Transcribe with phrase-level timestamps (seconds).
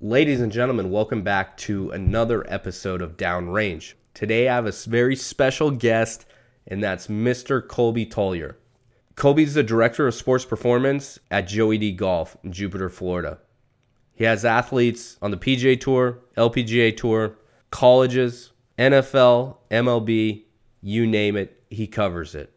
[0.00, 3.94] Ladies and gentlemen, welcome back to another episode of Downrange.
[4.12, 6.26] Today I have a very special guest,
[6.66, 7.66] and that's Mr.
[7.66, 8.58] Colby Tollier.
[9.14, 13.38] Colby's the director of sports performance at Joey D Golf in Jupiter, Florida.
[14.16, 17.36] He has athletes on the PGA Tour, LPGA Tour,
[17.70, 20.42] colleges, NFL, MLB,
[20.82, 22.52] you name it, he covers it.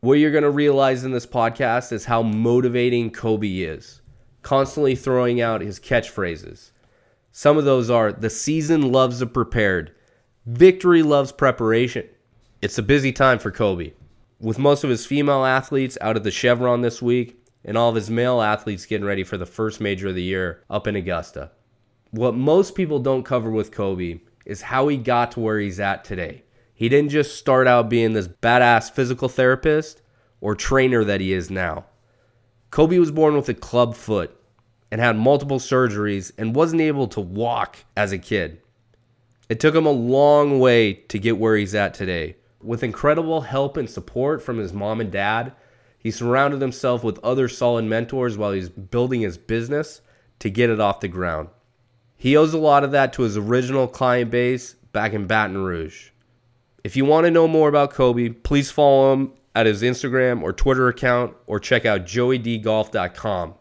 [0.00, 4.02] What you're going to realize in this podcast is how motivating Kobe is,
[4.44, 6.70] constantly throwing out his catchphrases.
[7.32, 9.92] Some of those are the season loves the prepared,
[10.46, 12.06] victory loves preparation.
[12.62, 13.94] It's a busy time for Kobe.
[14.38, 17.94] With most of his female athletes out of the Chevron this week, and all of
[17.94, 21.50] his male athletes getting ready for the first major of the year up in Augusta.
[22.10, 26.04] What most people don't cover with Kobe is how he got to where he's at
[26.04, 26.44] today.
[26.74, 30.02] He didn't just start out being this badass physical therapist
[30.40, 31.86] or trainer that he is now.
[32.74, 34.36] Kobe was born with a club foot
[34.90, 38.60] and had multiple surgeries and wasn't able to walk as a kid.
[39.48, 42.34] It took him a long way to get where he's at today.
[42.60, 45.52] With incredible help and support from his mom and dad,
[46.00, 50.00] he surrounded himself with other solid mentors while he's building his business
[50.40, 51.50] to get it off the ground.
[52.16, 56.10] He owes a lot of that to his original client base back in Baton Rouge.
[56.82, 60.52] If you want to know more about Kobe, please follow him at his Instagram or
[60.52, 63.54] Twitter account or check out joeydgolf.com.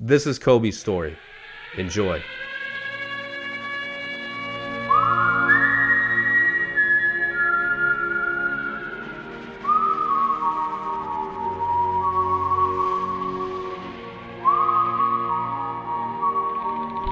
[0.00, 1.16] This is Kobe's story.
[1.76, 2.22] Enjoy.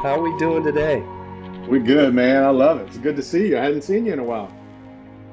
[0.03, 1.05] How are we doing today?
[1.69, 2.45] We good, man.
[2.45, 2.87] I love it.
[2.87, 3.59] It's good to see you.
[3.59, 4.53] I hadn't seen you in a while.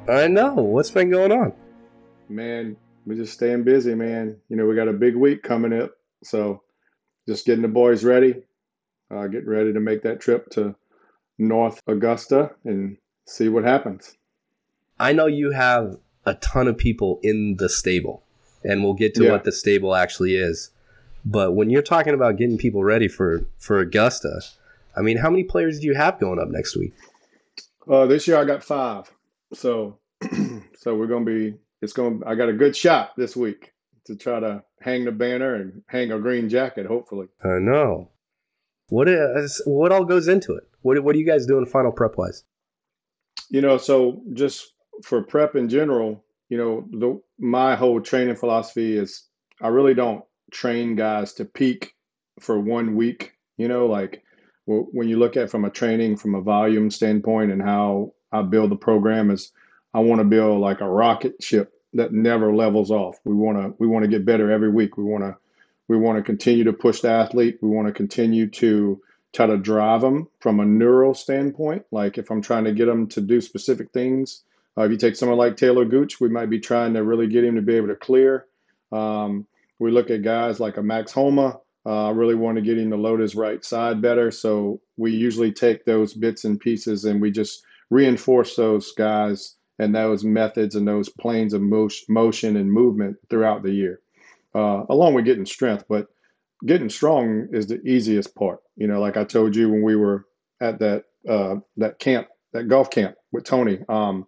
[0.09, 0.55] I know.
[0.55, 1.53] What's been going on?
[2.37, 4.37] Man, we're just staying busy, man.
[4.49, 5.91] You know, we got a big week coming up.
[6.23, 6.63] So
[7.27, 8.41] just getting the boys ready,
[9.11, 10.75] uh, getting ready to make that trip to
[11.37, 14.17] North Augusta and see what happens.
[14.99, 18.23] I know you have a ton of people in the stable,
[18.63, 19.31] and we'll get to Yeah.
[19.31, 20.71] what the stable actually is.
[21.25, 24.41] But when you're talking about getting people ready for for Augusta,
[24.95, 26.93] I mean, how many players do you have going up next week?
[27.87, 29.11] Uh, this year I got five.
[29.53, 29.99] So,
[30.77, 33.73] so we're going to be, it's going I got a good shot this week
[34.05, 37.27] to try to hang the banner and hang a green jacket, hopefully.
[37.43, 38.09] I know.
[38.87, 40.63] What is what all goes into it?
[40.81, 42.43] What what are you guys doing final prep wise?
[43.49, 44.73] You know, so just
[45.03, 49.27] for prep in general, you know, the, my whole training philosophy is
[49.61, 51.95] I really don't train guys to peak
[52.39, 53.33] for one week.
[53.57, 54.23] You know, like
[54.65, 58.71] when you look at from a training from a volume standpoint and how I build
[58.71, 59.51] the program is
[59.93, 63.19] I want to build like a rocket ship that never levels off.
[63.23, 64.97] We want to we want to get better every week.
[64.97, 65.35] We want to
[65.87, 67.59] we want to continue to push the athlete.
[67.61, 69.01] We want to continue to
[69.33, 71.85] try to drive them from a neural standpoint.
[71.91, 74.43] Like if I'm trying to get them to do specific things,
[74.77, 77.43] uh, if you take someone like Taylor Gooch, we might be trying to really get
[77.43, 78.45] him to be able to clear.
[78.91, 79.47] Um,
[79.79, 81.59] we look at guys like a Max Homa.
[81.85, 84.31] Uh, I really want to get him to load his right side better.
[84.31, 89.95] So we usually take those bits and pieces and we just reinforce those guys and
[89.95, 93.99] those methods and those planes of motion, and movement throughout the year,
[94.53, 95.85] uh, along with getting strength.
[95.89, 96.07] But
[96.65, 98.59] getting strong is the easiest part.
[98.75, 100.25] You know, like I told you when we were
[100.61, 103.79] at that uh, that camp, that golf camp with Tony.
[103.89, 104.27] Um,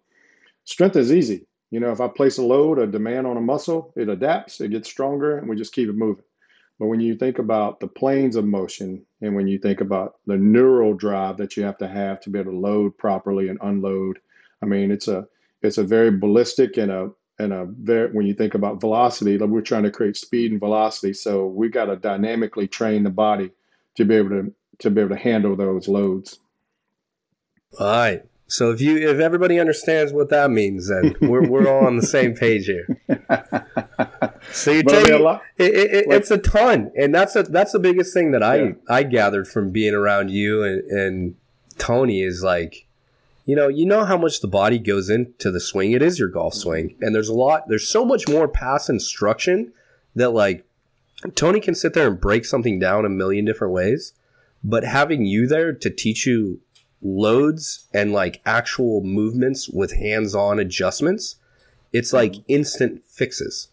[0.64, 1.46] strength is easy.
[1.70, 4.70] You know, if I place a load, a demand on a muscle, it adapts, it
[4.70, 6.24] gets stronger, and we just keep it moving.
[6.78, 10.36] But when you think about the planes of motion and when you think about the
[10.36, 14.18] neural drive that you have to have to be able to load properly and unload,
[14.62, 15.26] I mean, it's a
[15.66, 19.50] it's a very ballistic and a and a very when you think about velocity, like
[19.50, 21.12] we're trying to create speed and velocity.
[21.12, 23.50] So we got to dynamically train the body
[23.96, 26.38] to be able to to be able to handle those loads.
[27.78, 28.22] All right.
[28.48, 32.06] So if you if everybody understands what that means, then we're we're all on the
[32.06, 32.86] same page here.
[34.52, 37.34] So you're I a taking lot- it, it, it- like- it's a ton, and that's
[37.34, 38.70] a that's the biggest thing that I Yeah.
[38.88, 41.34] I gathered from being around you and, and
[41.78, 42.85] Tony is like,
[43.46, 45.92] you know, you know how much the body goes into the swing.
[45.92, 47.68] It is your golf swing, and there's a lot.
[47.68, 49.72] There's so much more pass instruction
[50.16, 50.64] that like
[51.34, 54.12] Tony can sit there and break something down a million different ways,
[54.62, 56.60] but having you there to teach you
[57.00, 61.36] loads and like actual movements with hands-on adjustments,
[61.92, 62.42] it's like mm-hmm.
[62.48, 63.68] instant fixes.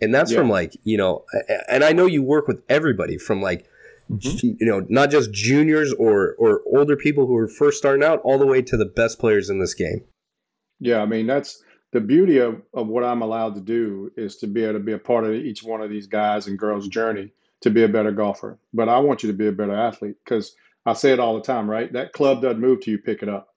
[0.00, 0.38] And that's Yeah.
[0.38, 1.24] from like, you know,
[1.68, 3.66] and I know you work with everybody from like
[4.10, 4.36] Mm-hmm.
[4.36, 8.20] ju- you know, not just juniors or or older people who are first starting out
[8.22, 10.04] all the way to the best players in this game.
[10.78, 11.62] Yeah, I mean that's
[11.92, 14.92] the beauty of, of what I'm allowed to do is to be able to be
[14.92, 17.32] a part of each one of these guys and girls' journey
[17.62, 18.58] to be a better golfer.
[18.74, 20.54] But I want you to be a better athlete because
[20.84, 21.92] I say it all the time, right?
[21.92, 23.48] That club doesn't move till you pick it up.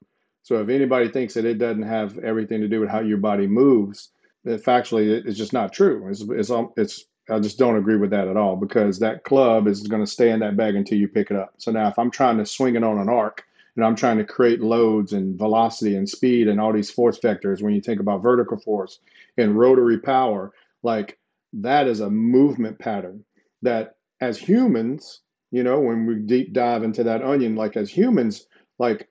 [0.44, 3.46] So if anybody thinks that it doesn't have everything to do with how your body
[3.46, 4.10] moves,
[4.46, 6.08] that factually it's just not true.
[6.10, 9.88] It's it's it's I just don't agree with that at all because that club is
[9.88, 11.54] going to stay in that bag until you pick it up.
[11.58, 13.44] So now if I'm trying to swing it on an arc
[13.76, 17.62] and I'm trying to create loads and velocity and speed and all these force vectors
[17.62, 19.00] when you think about vertical force
[19.38, 20.52] and rotary power,
[20.84, 21.18] like
[21.54, 23.24] that is a movement pattern
[23.62, 25.22] that as humans,
[25.52, 28.48] you know, when we deep dive into that onion, like as humans,
[28.78, 29.08] like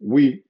[0.00, 0.42] we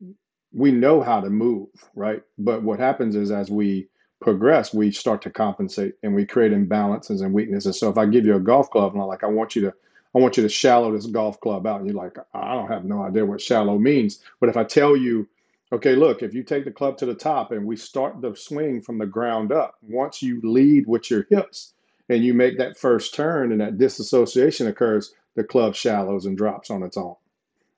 [0.53, 2.23] we know how to move, right?
[2.39, 3.89] But what happens is as we
[4.23, 7.79] progress, we start to compensate and we create imbalances and weaknesses.
[7.79, 9.75] So if I give you a golf club and I'm like, I want you to
[10.15, 12.85] I want you to shallow this golf club out, and you're like, I don't have
[12.85, 14.21] no idea what shallow means.
[14.41, 15.27] But if I tell you,
[15.73, 18.83] okay, look, if you take the club to the top and we start the swing
[18.83, 21.73] from the ground up, once you lead with your hips
[22.11, 26.71] and you make that first turn and that disassociation occurs, the club shallows and drops
[26.71, 27.17] on its own.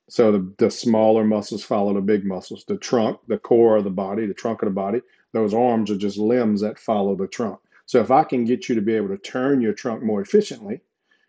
[0.07, 2.63] So the, the smaller muscles follow the big muscles.
[2.65, 5.01] The trunk, the core of the body, the trunk of the body,
[5.33, 7.59] those arms are just limbs that follow the trunk.
[7.87, 10.81] So if I can get you to be able to turn your trunk more efficiently,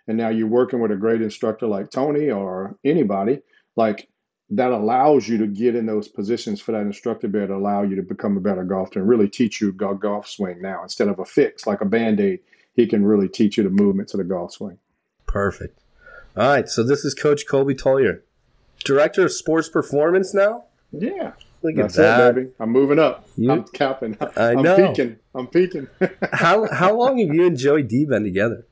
[0.07, 3.41] and now you're working with a great instructor like Tony or anybody,
[3.77, 4.09] like
[4.51, 7.97] that allows you to get in those positions for that instructor able to allow you
[7.97, 11.19] to become a better golfer and really teach you a golf swing now instead of
[11.19, 12.39] a fix like a band-aid
[12.75, 14.79] he can really teach you the movement to the golf swing
[15.27, 15.81] perfect
[16.37, 18.23] all right so this is coach colby tollier
[18.85, 20.65] director of sports performance now.
[20.93, 21.33] Yeah.
[21.63, 22.31] Look That's at that.
[22.31, 22.49] It, baby.
[22.61, 23.29] I'm moving up.
[23.37, 24.17] You, I'm capping.
[24.21, 24.89] I I'm know.
[24.89, 25.17] peaking.
[25.35, 25.89] I'm peaking.
[26.33, 28.67] how how long have you and Joey D been together?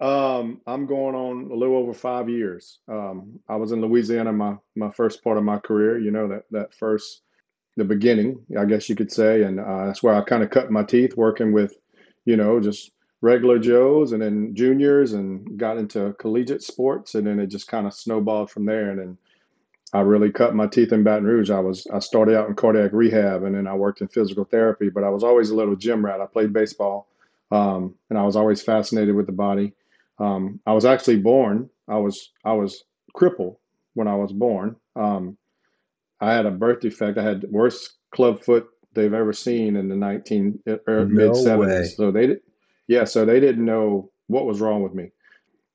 [0.00, 2.78] Um, I'm going on a little over five years.
[2.88, 5.98] Um, I was in Louisiana my my first part of my career.
[5.98, 7.22] You know that that first
[7.78, 10.70] the beginning, I guess you could say, and uh, that's where I kind of cut
[10.70, 11.74] my teeth working with,
[12.24, 17.40] you know, just regular Joes and then juniors and got into collegiate sports and then
[17.40, 19.18] it just kind of snowballed from there and then
[19.92, 21.50] I really cut my teeth in Baton Rouge.
[21.50, 24.90] I was I started out in cardiac rehab and then I worked in physical therapy,
[24.90, 26.20] but I was always a little gym rat.
[26.20, 27.08] I played baseball
[27.50, 29.72] um, and I was always fascinated with the body.
[30.18, 31.70] Um, I was actually born.
[31.88, 33.56] I was I was crippled
[33.94, 34.76] when I was born.
[34.94, 35.38] Um,
[36.20, 37.18] I had a birth defect.
[37.18, 41.96] I had worst club foot they've ever seen in the 19 er, no mid 70s.
[41.96, 42.36] So they
[42.88, 45.10] yeah, so they didn't know what was wrong with me.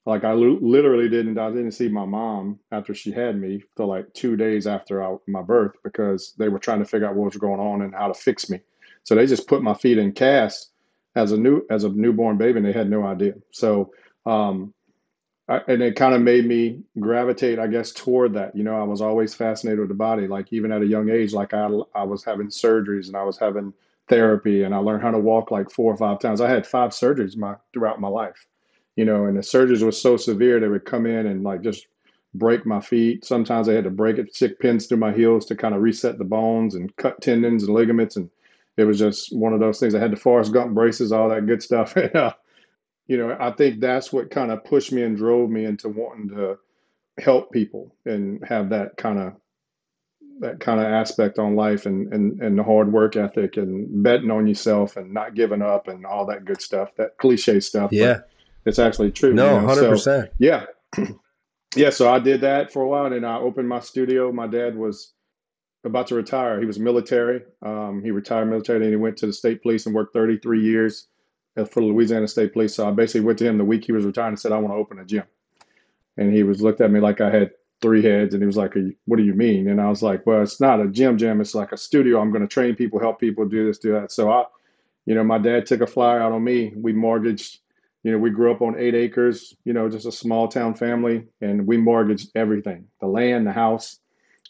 [0.06, 1.38] Like I literally didn't.
[1.38, 5.16] I didn't see my mom after she had me for like two days after I,
[5.28, 8.10] my birth because they were trying to figure out what was going on and how
[8.10, 8.60] to fix me.
[9.04, 10.72] So they just put my feet in casts
[11.16, 13.36] as a new as a newborn baby, and they had no idea.
[13.52, 13.94] So
[14.26, 14.74] um,
[15.48, 18.56] I, and it kind of made me gravitate, I guess, toward that.
[18.58, 20.28] You know, I was always fascinated with the body.
[20.28, 23.38] Like even at a young age, like I I was having surgeries and I was
[23.38, 23.74] having
[24.10, 26.42] therapy and I learned how to walk like four or five times.
[26.42, 28.48] I had five surgeries my throughout my life,
[28.96, 31.88] you know, and the surgeries were so severe they would come in and like just
[32.34, 33.26] break my feet.
[33.26, 36.18] Sometimes I had to break it, stick pins through my heels to kind of reset
[36.18, 38.16] the bones and cut tendons and ligaments.
[38.16, 38.30] And
[38.78, 39.96] it was just one of those things.
[39.96, 41.96] I had the Forrest Gump braces, all that good stuff.
[41.96, 42.34] and, uh,
[43.08, 46.30] you know, I think that's what kind of pushed me and drove me into wanting
[46.30, 46.58] to
[47.20, 49.34] help people and have that kind of
[50.40, 54.32] that kind of aspect on life and, and, and the hard work ethic and betting
[54.32, 57.92] on yourself and not giving up and all that good stuff, that cliche stuff.
[57.92, 58.22] Yeah.
[58.66, 59.34] It's actually true.
[59.34, 59.76] No, you know?
[59.76, 60.00] 100%.
[60.00, 60.66] So, yeah.
[61.76, 61.90] yeah.
[61.90, 64.32] So I did that for a while and I opened my studio.
[64.32, 65.14] My dad was
[65.84, 66.60] about to retire.
[66.60, 67.42] He was military.
[67.62, 71.08] Um, he retired military and he went to the state police and worked 33 years
[71.56, 72.74] for the Louisiana State Police.
[72.74, 74.74] So I basically went to him the week he was retiring and said, I want
[74.74, 75.24] to open a gym.
[76.18, 78.74] And he was looked at me like I had three heads and he was like
[79.06, 79.68] what do you mean?
[79.70, 81.42] And i was like well it's not a gym gym.
[81.42, 82.20] It's like a studio.
[82.20, 84.12] I'm going to train people help people do this do that.
[84.12, 84.46] So i
[85.06, 86.74] you know my dad took a flyer out on me.
[86.76, 87.60] We mortgaged
[88.04, 91.26] you know we grew up on eight acres you know just a small town family
[91.42, 94.00] and we mortgaged everything the land the house.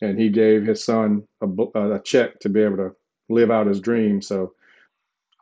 [0.02, 1.48] And he gave his son a,
[1.96, 2.92] a check to be able to
[3.30, 4.22] live out his dream.
[4.22, 4.54] So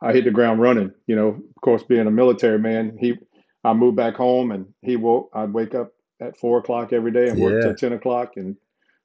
[0.00, 1.28] i hit the ground running you know.
[1.28, 3.18] Of course being a military man he
[3.64, 7.28] i moved back home and he woke i'd wake up at four o'clock every day
[7.28, 7.44] and yeah.
[7.44, 8.36] worked till ten o'clock.
[8.36, 8.56] And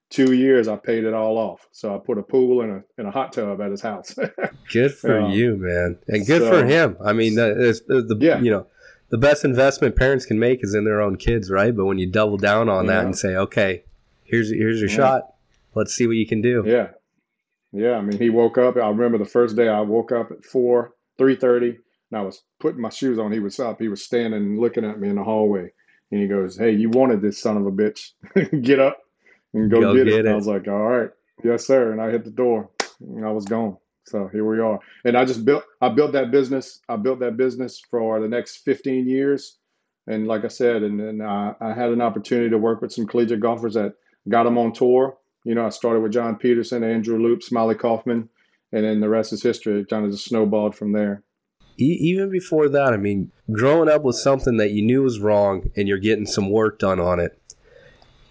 [0.10, 1.68] two years, I paid it all off.
[1.72, 4.18] So I put a pool and a and a hot tub at his house.
[4.72, 6.98] good for um, you, man, and good so, for him.
[7.04, 8.40] I mean, it's, the yeah.
[8.40, 8.68] you know
[9.10, 11.76] the best investment parents can make is in their own kids, right?
[11.76, 13.84] But when you double down on that and say, okay,
[14.24, 14.96] here's here's your yeah.
[14.96, 15.22] shot.
[15.74, 16.64] Let's see what you can do.
[16.66, 16.90] Yeah,
[17.72, 17.94] yeah.
[17.94, 18.76] I mean, he woke up.
[18.78, 21.78] I remember the first day I woke up at four, three thirty,
[22.12, 23.32] and I was putting my shoes on.
[23.32, 23.80] He was up.
[23.80, 25.72] He was standing, looking at me in the hallway.
[26.12, 28.12] And he goes, Hey, you wanted this son of a bitch.
[28.62, 29.00] get up
[29.54, 30.26] and go, go get, get, it.
[30.26, 30.32] it.
[30.32, 31.10] I was like, All right,
[31.44, 31.92] yes, sir.
[31.92, 33.78] And I hit the door and I was gone.
[34.08, 34.80] So here we are.
[35.04, 36.80] And I just built I built that business.
[36.88, 39.58] I built that business for the next 15 years.
[40.08, 43.06] And like I said, and then I, I had an opportunity to work with some
[43.06, 43.96] collegiate golfers that
[44.30, 45.18] got them on tour.
[45.44, 48.30] You know, I started with John Peterson, Andrew Loupe, Smylie Kaufman,
[48.72, 49.82] and then the rest is history.
[49.82, 51.24] It kind of just snowballed from there.
[51.78, 55.88] Even before that, I mean, growing up with something that you knew was wrong and
[55.88, 57.40] you're getting some work done on it.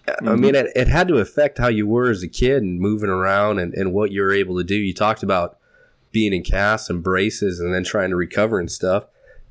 [0.07, 0.29] Mm-hmm.
[0.29, 3.09] I mean, it, it, had to affect how you were as a kid and moving
[3.09, 4.75] around and, and what you were able to do.
[4.75, 5.57] You talked about
[6.11, 9.05] being in casts and braces and then trying to recover and stuff.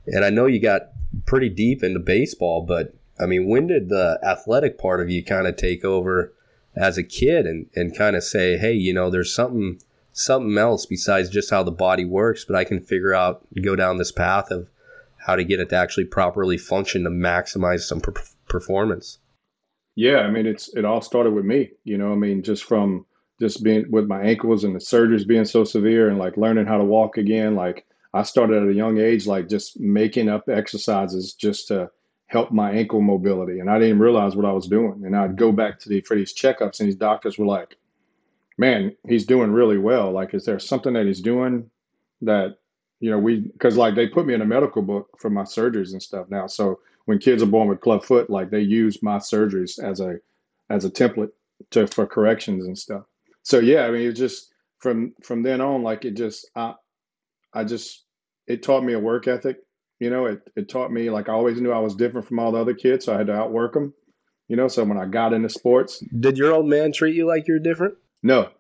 [0.07, 0.91] And I know you got
[1.27, 5.47] pretty deep into baseball, but I mean, when did the athletic part of you kind
[5.47, 6.33] of take over
[6.75, 9.81] as a kid and, and kind of say, hey, you know, there's something
[10.17, 13.99] something else besides just how the body works, but I can figure out go down
[13.99, 14.69] this path of
[15.19, 18.15] how to get it to actually properly function to maximize some per-
[18.49, 19.19] performance.
[19.95, 21.71] Yeah, I mean, it's it all started with me.
[21.85, 23.05] You know, I mean, just from
[23.41, 26.79] just being with my ankles and the surgeries being so severe, and like learning how
[26.79, 27.55] to walk again.
[27.55, 31.91] Like I started at a young age, like just making up exercises just to
[32.29, 35.03] help my ankle mobility, and I didn't realize what I was doing.
[35.05, 37.77] And I'd go back to the for these checkups, and these doctors were like,
[38.59, 40.13] "Man, he's doing really well.
[40.13, 41.71] Like, is there something that he's doing
[42.23, 42.57] that
[43.01, 45.93] you know we because like they put me in a medical book for my surgeries
[45.93, 49.17] and stuff now so when kids are born with club foot, like they use my
[49.17, 50.17] surgeries as a
[50.69, 51.31] as a template
[51.71, 53.05] to for corrections and stuff.
[53.43, 56.75] So yeah, I mean, it just from from then on, like it just I
[57.55, 58.05] I just
[58.47, 59.59] it taught me a work ethic.
[60.01, 62.53] You know, it it taught me like I always knew I was different from all
[62.53, 63.95] the other kids, so I had to outwork them.
[64.49, 67.49] You know, so when I got into sports, did your old man treat you like
[67.49, 67.95] you're different?
[68.23, 68.51] No,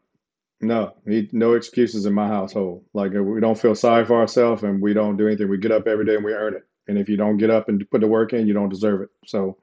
[0.61, 2.85] no, no excuses in my household.
[2.95, 5.49] Like uh, we don't feel sorry for ourselves, and we don't do anything.
[5.49, 6.65] We get up every day and we earn it.
[6.89, 9.11] And if you don't get up and put the work in, you don't deserve it.
[9.27, 9.59] So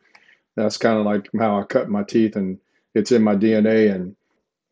[0.56, 2.60] that's kind of like how I cut my teeth and
[2.96, 3.94] it's in my DNA.
[3.94, 4.16] And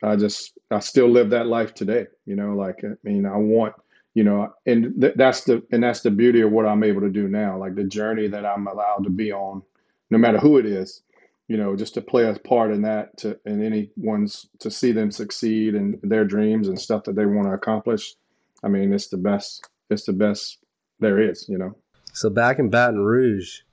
[0.03, 2.07] I just, I still live that life today.
[2.25, 3.75] You know, like, I mean, I want,
[4.15, 7.09] you know, and th- that's the, and that's the beauty of what I'm able to
[7.09, 7.57] do now.
[7.57, 9.63] Like the journey that I'm allowed to be on,
[10.09, 11.03] no matter who it is,
[11.51, 15.11] you know, just to play a part in that to, and anyone's to see them
[15.11, 18.15] succeed and their dreams and stuff that they want to accomplish.
[18.63, 20.59] I mean, it's the best, it's the best
[21.01, 21.75] there is, you know.
[22.13, 23.63] So back in Baton Rouge,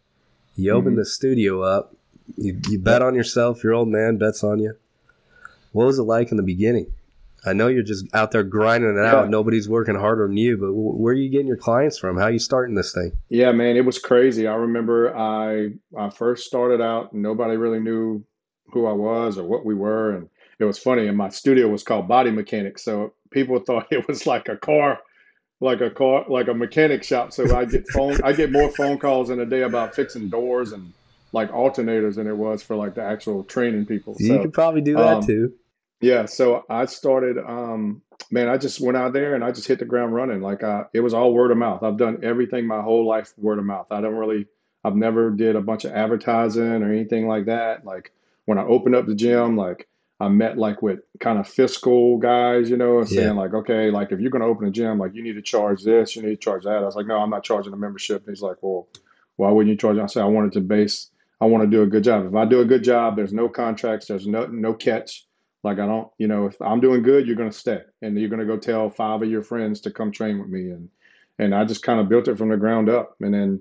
[0.56, 0.98] you opened mm-hmm.
[0.98, 1.94] the studio up.
[2.36, 3.62] You, you bet on yourself.
[3.62, 4.74] Your old man bets on you.
[5.70, 6.92] What was it like in the beginning?
[7.44, 9.24] I know you're just out there grinding it out.
[9.24, 9.30] Yeah.
[9.30, 12.16] Nobody's working harder than you, but where are you getting your clients from?
[12.16, 13.12] How are you starting this thing?
[13.28, 14.46] Yeah, man, it was crazy.
[14.46, 18.24] I remember I I first started out, and nobody really knew
[18.72, 20.28] who I was or what we were, and
[20.58, 21.06] it was funny.
[21.06, 24.98] And my studio was called Body Mechanics, so people thought it was like a car
[25.60, 27.32] like a car, like a mechanic shop.
[27.32, 30.72] So I get phone, I get more phone calls in a day about fixing doors
[30.72, 30.92] and
[31.32, 34.16] like alternators than it was for like the actual training people.
[34.18, 35.52] You so, could probably do that um, too.
[36.00, 36.26] Yeah.
[36.26, 39.84] So I started, um, man, I just went out there and I just hit the
[39.84, 40.40] ground running.
[40.40, 41.82] Like I, it was all word of mouth.
[41.82, 43.86] I've done everything my whole life word of mouth.
[43.90, 44.46] I don't really,
[44.84, 47.84] I've never did a bunch of advertising or anything like that.
[47.84, 48.12] Like
[48.44, 49.88] when I opened up the gym, like
[50.20, 53.32] I met like with kind of fiscal guys, you know, saying yeah.
[53.32, 55.84] like, okay, like if you're going to open a gym, like you need to charge
[55.84, 56.78] this, you need to charge that.
[56.78, 58.26] I was like, no, I'm not charging a membership.
[58.26, 58.88] And he's like, well,
[59.36, 59.98] why wouldn't you charge?
[59.98, 62.26] I said, I wanted to base, I want to do a good job.
[62.26, 65.24] If I do a good job, there's no contracts, there's no no catch.
[65.64, 68.28] Like I don't, you know, if I'm doing good, you're going to stay, and you're
[68.28, 70.88] going to go tell five of your friends to come train with me, and
[71.38, 73.60] and I just kind of built it from the ground up, and then,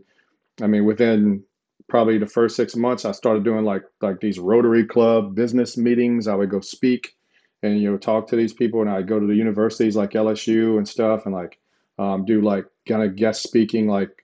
[0.62, 1.44] I mean, within
[1.88, 6.28] probably the first six months, I started doing like like these Rotary Club business meetings.
[6.28, 7.16] I would go speak
[7.64, 10.78] and you know talk to these people, and I'd go to the universities like LSU
[10.78, 11.60] and stuff, and like
[12.00, 14.24] um, do like kind of guest speaking, like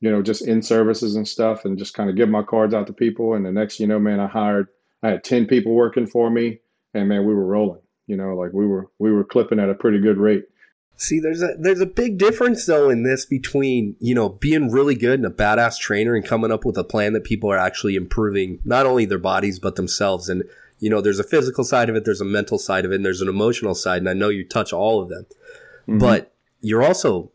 [0.00, 2.86] you know just in services and stuff, and just kind of give my cards out
[2.88, 3.34] to people.
[3.34, 4.68] And the next, you know, man, I hired
[5.02, 6.58] I had ten people working for me,
[6.94, 7.80] and man, we were rolling.
[8.06, 10.44] You know, like we were we were clipping at a pretty good rate.
[10.96, 14.94] See, there's a there's a big difference though in this between you know being really
[14.94, 17.96] good and a badass trainer and coming up with a plan that people are actually
[17.96, 20.28] improving not only their bodies but themselves.
[20.28, 20.44] And
[20.78, 23.04] you know, there's a physical side of it, there's a mental side of it, and
[23.04, 24.02] there's an emotional side.
[24.02, 25.26] And I know you touch all of them,
[25.88, 25.98] mm-hmm.
[25.98, 27.30] but you're also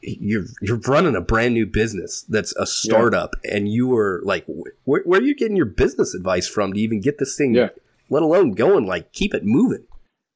[0.00, 3.56] you're you're running a brand new business that's a startup, yeah.
[3.56, 4.44] and you were like,
[4.84, 7.68] where, where are you getting your business advice from to even get this thing, yeah.
[8.08, 8.86] Let alone going?
[8.86, 9.86] Like, keep it moving.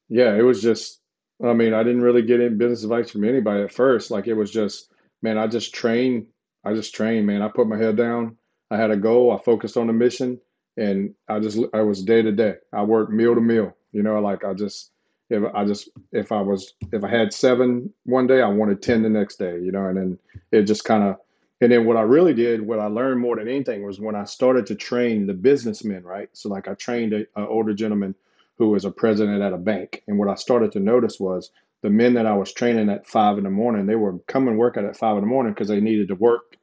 [0.08, 1.00] Yeah, it was just
[1.42, 4.10] I mean, I didn't really get any business advice from anybody at first.
[4.10, 6.26] Like it was just, man, I just trained.
[6.64, 7.42] I just trained, man.
[7.42, 8.36] I put my head down.
[8.70, 9.32] I had a goal.
[9.32, 10.38] I focused on the mission,
[10.76, 12.56] and I just I was day to day.
[12.72, 13.74] I worked meal to meal.
[13.92, 14.90] You know, like I just
[15.30, 19.02] if I just if I was if I had seven one day, I wanted ten
[19.02, 19.58] the next day.
[19.58, 20.18] You know, and then
[20.52, 21.16] it just kind of
[21.60, 24.24] and then what I really did, what I learned more than anything was when I
[24.24, 26.04] started to train the businessmen.
[26.04, 28.14] Right, so like I trained an older gentleman
[28.58, 30.02] who was a president at a bank.
[30.06, 31.50] And what I started to notice was
[31.82, 34.76] the men that I was training at five in the morning, they were coming work
[34.76, 36.56] at at five in the morning because they needed to work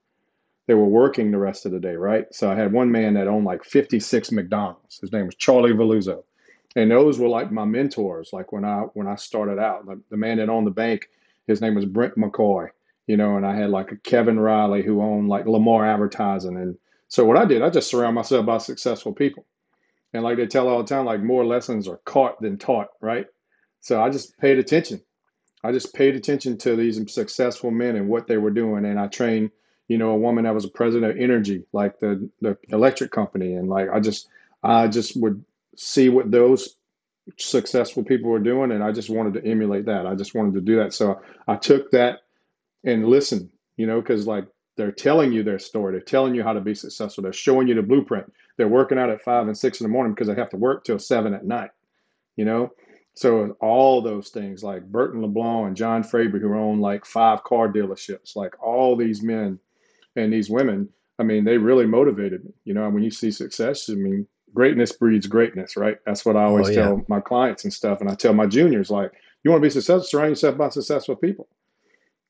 [0.67, 2.27] they were working the rest of the day, right?
[2.33, 4.99] So I had one man that owned like 56 McDonald's.
[4.99, 6.23] His name was Charlie Veluzzo.
[6.75, 8.31] And those were like my mentors.
[8.33, 11.09] Like when I when I started out, the man that owned the bank,
[11.47, 12.69] his name was Brent McCoy,
[13.07, 16.57] you know, and I had like a Kevin Riley who owned like Lamar Advertising.
[16.57, 19.45] And so what I did, I just surround myself by successful people.
[20.13, 23.25] And like they tell all the time, like more lessons are caught than taught, right?
[23.81, 25.01] So I just paid attention.
[25.63, 28.85] I just paid attention to these successful men and what they were doing.
[28.85, 29.51] And I trained
[29.87, 33.53] you know, a woman that was a president of energy, like the the electric company,
[33.53, 34.27] and like I just
[34.63, 35.43] I just would
[35.75, 36.75] see what those
[37.37, 40.05] successful people were doing, and I just wanted to emulate that.
[40.05, 40.93] I just wanted to do that.
[40.93, 42.19] So I took that
[42.83, 46.53] and listen, you know, because like they're telling you their story, they're telling you how
[46.53, 48.31] to be successful, they're showing you the blueprint.
[48.57, 50.83] They're working out at five and six in the morning because they have to work
[50.83, 51.71] till seven at night,
[52.35, 52.71] you know.
[53.15, 57.67] So all those things like Burton LeBlanc and John Fraber, who own like five car
[57.67, 59.59] dealerships, like all these men
[60.15, 62.51] and these women, I mean, they really motivated me.
[62.63, 65.97] You know, and when you see success, I mean, greatness breeds greatness, right?
[66.05, 66.81] That's what I always oh, yeah.
[66.83, 68.01] tell my clients and stuff.
[68.01, 69.11] And I tell my juniors, like,
[69.43, 71.47] you want to be successful, surround yourself by successful people.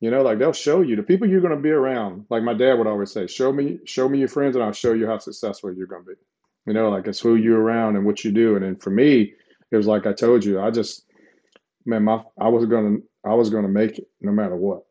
[0.00, 2.26] You know, like they'll show you the people you're going to be around.
[2.30, 4.92] Like my dad would always say, show me, show me your friends and I'll show
[4.92, 6.14] you how successful you're going to be.
[6.66, 8.54] You know, like it's who you're around and what you do.
[8.54, 9.34] And then for me,
[9.70, 11.04] it was like I told you, I just,
[11.84, 14.84] man, my, I was going to, I was going to make it no matter what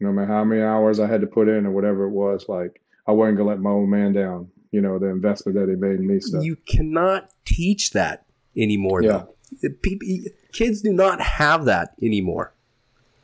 [0.00, 2.80] no matter how many hours I had to put in or whatever it was, like
[3.06, 4.48] I wasn't gonna let my old man down.
[4.72, 6.20] You know, the investment that he made in me.
[6.20, 6.44] Stuff.
[6.44, 8.24] You cannot teach that
[8.56, 9.02] anymore.
[9.02, 9.24] Yeah.
[9.62, 9.68] Though.
[9.82, 12.54] People, kids do not have that anymore.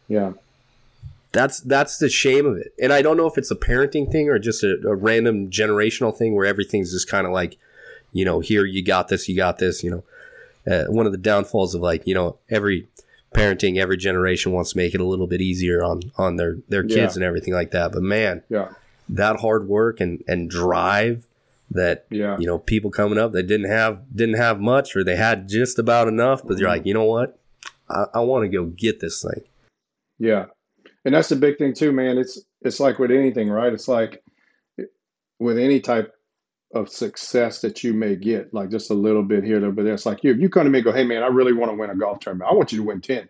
[0.09, 0.33] Yeah.
[1.37, 4.31] That's that's the shame of it, and I don't know if it's a parenting thing
[4.31, 7.59] or just a, a random generational thing where everything's just kind of like,
[8.13, 9.85] you know, here you got this, you got this.
[9.85, 10.05] You know,
[10.73, 12.89] uh, one of the downfalls of like you know every
[13.35, 16.83] parenting every generation wants to make it a little bit easier on on their their
[16.83, 17.17] kids yeah.
[17.17, 17.93] and everything like that.
[17.93, 18.71] But man yeah.
[19.11, 21.27] that hard work and and drive
[21.71, 22.39] that yeah.
[22.39, 25.79] you know people coming up that didn't have didn't have much or they had just
[25.79, 27.39] about enough but they're like you know what?
[27.91, 29.43] I, I want to go get this thing.
[30.19, 30.47] Yeah
[31.07, 34.23] and that's the big thing too man it's it's like with anything right it's like
[35.39, 36.13] with any type
[36.75, 39.95] of success that you may get, like just a little bit here, little bit there.
[39.95, 41.71] It's like you, if you come to me and go, hey man, I really want
[41.71, 42.51] to win a golf tournament.
[42.51, 43.29] I want you to win 10.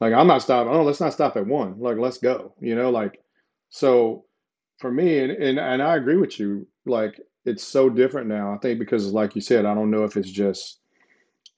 [0.00, 0.72] Like I'm not stopping.
[0.72, 1.78] Oh, let's not stop at one.
[1.78, 2.54] Like, let's go.
[2.60, 3.22] You know, like
[3.68, 4.24] so
[4.78, 8.54] for me, and, and and I agree with you, like it's so different now.
[8.54, 10.78] I think because like you said, I don't know if it's just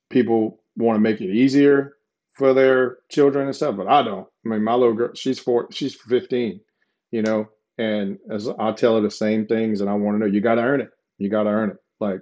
[0.08, 1.96] people want to make it easier
[2.32, 4.26] for their children and stuff, but I don't.
[4.44, 6.60] I mean, my little girl, she's four, she's 15,
[7.10, 10.32] you know, and as I tell her the same things, and I want to know,
[10.32, 10.90] you got to earn it.
[11.18, 11.76] You got to earn it.
[12.00, 12.20] Like,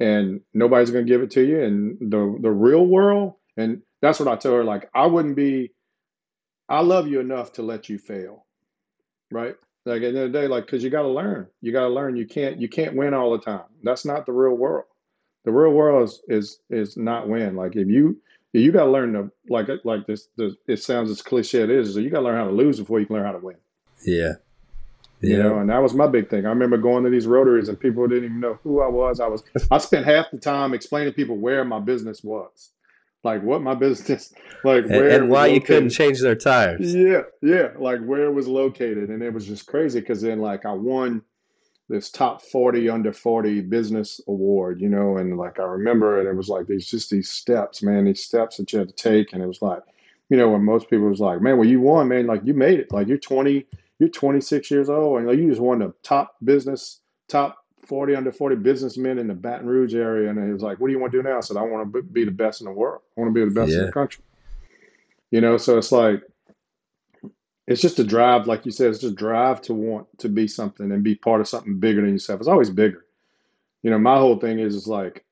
[0.00, 1.62] and nobody's going to give it to you.
[1.62, 4.64] And the the real world, and that's what I tell her.
[4.64, 5.72] Like, I wouldn't be.
[6.68, 8.46] I love you enough to let you fail,
[9.30, 9.54] right?
[9.84, 11.48] Like at the end of the day, like because you got to learn.
[11.60, 12.16] You got to learn.
[12.16, 13.64] You can't you can't win all the time.
[13.82, 14.84] That's not the real world.
[15.44, 17.56] The real world is is is not win.
[17.56, 18.20] Like if you
[18.52, 20.54] you got to learn to like like this, this.
[20.66, 21.94] It sounds as cliche it is.
[21.94, 23.56] So you got to learn how to lose before you can learn how to win.
[24.04, 24.32] Yeah,
[25.22, 26.46] you know, and that was my big thing.
[26.46, 29.20] I remember going to these rotaries and people didn't even know who I was.
[29.20, 32.72] I was I spent half the time explaining to people where my business was.
[33.22, 34.32] Like what my business
[34.64, 36.92] like where and, and why you couldn't change their tires.
[36.92, 37.68] Yeah, yeah.
[37.78, 39.10] Like where it was located.
[39.10, 41.22] And it was just crazy because then like I won
[41.92, 46.34] this top 40 under 40 business award, you know, and like I remember it, it
[46.34, 49.34] was like these just these steps, man, these steps that you had to take.
[49.34, 49.82] And it was like,
[50.30, 52.80] you know, when most people was like, man, well, you won, man, like you made
[52.80, 52.90] it.
[52.92, 53.66] Like you're 20,
[53.98, 58.32] you're 26 years old and like, you just won the top business, top 40 under
[58.32, 60.30] 40 businessmen in the Baton Rouge area.
[60.30, 61.36] And he was like, what do you want to do now?
[61.36, 63.02] I said, I want to be the best in the world.
[63.18, 63.80] I want to be the best yeah.
[63.80, 64.24] in the country.
[65.30, 66.22] You know, so it's like,
[67.72, 70.92] it's just a drive, like you said, it's just drive to want to be something
[70.92, 72.40] and be part of something bigger than yourself.
[72.40, 73.06] It's always bigger.
[73.82, 75.24] You know, my whole thing is, is like,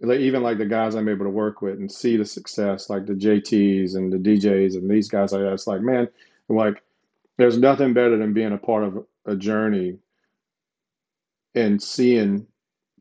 [0.00, 3.06] like even like the guys I'm able to work with and see the success, like
[3.06, 5.52] the JTs and the DJs and these guys like that.
[5.54, 6.08] It's like, man,
[6.48, 6.82] like
[7.38, 9.96] there's nothing better than being a part of a journey
[11.54, 12.46] and seeing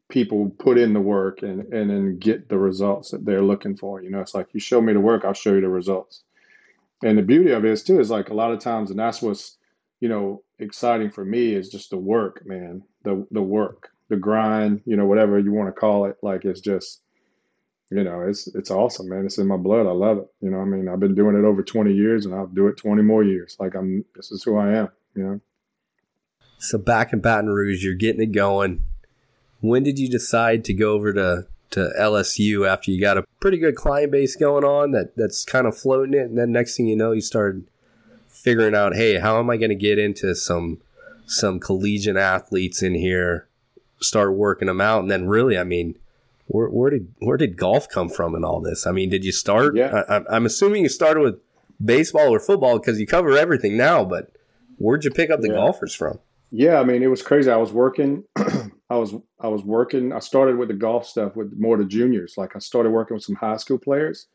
[0.09, 4.01] people put in the work and and then get the results that they're looking for.
[4.01, 6.23] You know, it's like you show me the work, I'll show you the results.
[7.03, 9.21] And the beauty of it is too is like a lot of times, and that's
[9.21, 9.57] what's
[9.99, 12.83] you know exciting for me is just the work, man.
[13.03, 16.17] The the work, the grind, you know, whatever you want to call it.
[16.21, 17.01] Like it's just
[17.91, 19.25] you know, it's it's awesome, man.
[19.25, 19.85] It's in my blood.
[19.85, 20.27] I love it.
[20.39, 22.77] You know, I mean, I've been doing it over 20 years, and I'll do it
[22.77, 23.57] 20 more years.
[23.59, 24.89] Like I'm, this is who I am.
[25.13, 25.41] You know.
[26.57, 28.83] So back in Baton Rouge, you're getting it going.
[29.59, 33.57] When did you decide to go over to to LSU after you got a pretty
[33.57, 36.87] good client base going on that that's kind of floating it, and then next thing
[36.87, 37.65] you know, you started
[38.27, 40.79] figuring out, hey, how am I going to get into some
[41.25, 43.47] some collegiate athletes in here,
[44.01, 45.95] start working them out, and then really, I mean,
[46.47, 48.85] where, where did where did golf come from in all this?
[48.85, 49.75] I mean, did you start?
[49.75, 50.03] Yeah.
[50.09, 51.35] I, I'm assuming you started with
[51.83, 54.31] baseball or football because you cover everything now, but
[54.77, 55.55] where'd you pick up the Yeah.
[55.55, 56.19] golfers from?
[56.51, 57.49] Yeah, I mean, it was crazy.
[57.49, 58.23] I was working.
[58.89, 60.11] I was I was working.
[60.11, 62.35] I started with the golf stuff with more the juniors.
[62.37, 64.27] Like I started working with some high school players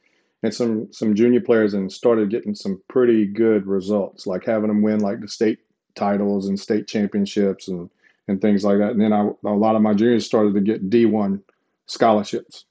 [0.43, 4.27] and some some junior players, and started getting some pretty good results.
[4.27, 5.59] Like having them win like the state
[5.95, 7.91] titles and state championships and
[8.29, 8.93] and things like that.
[8.93, 11.43] And then I, a lot of my juniors started to get D one
[11.87, 12.65] scholarships.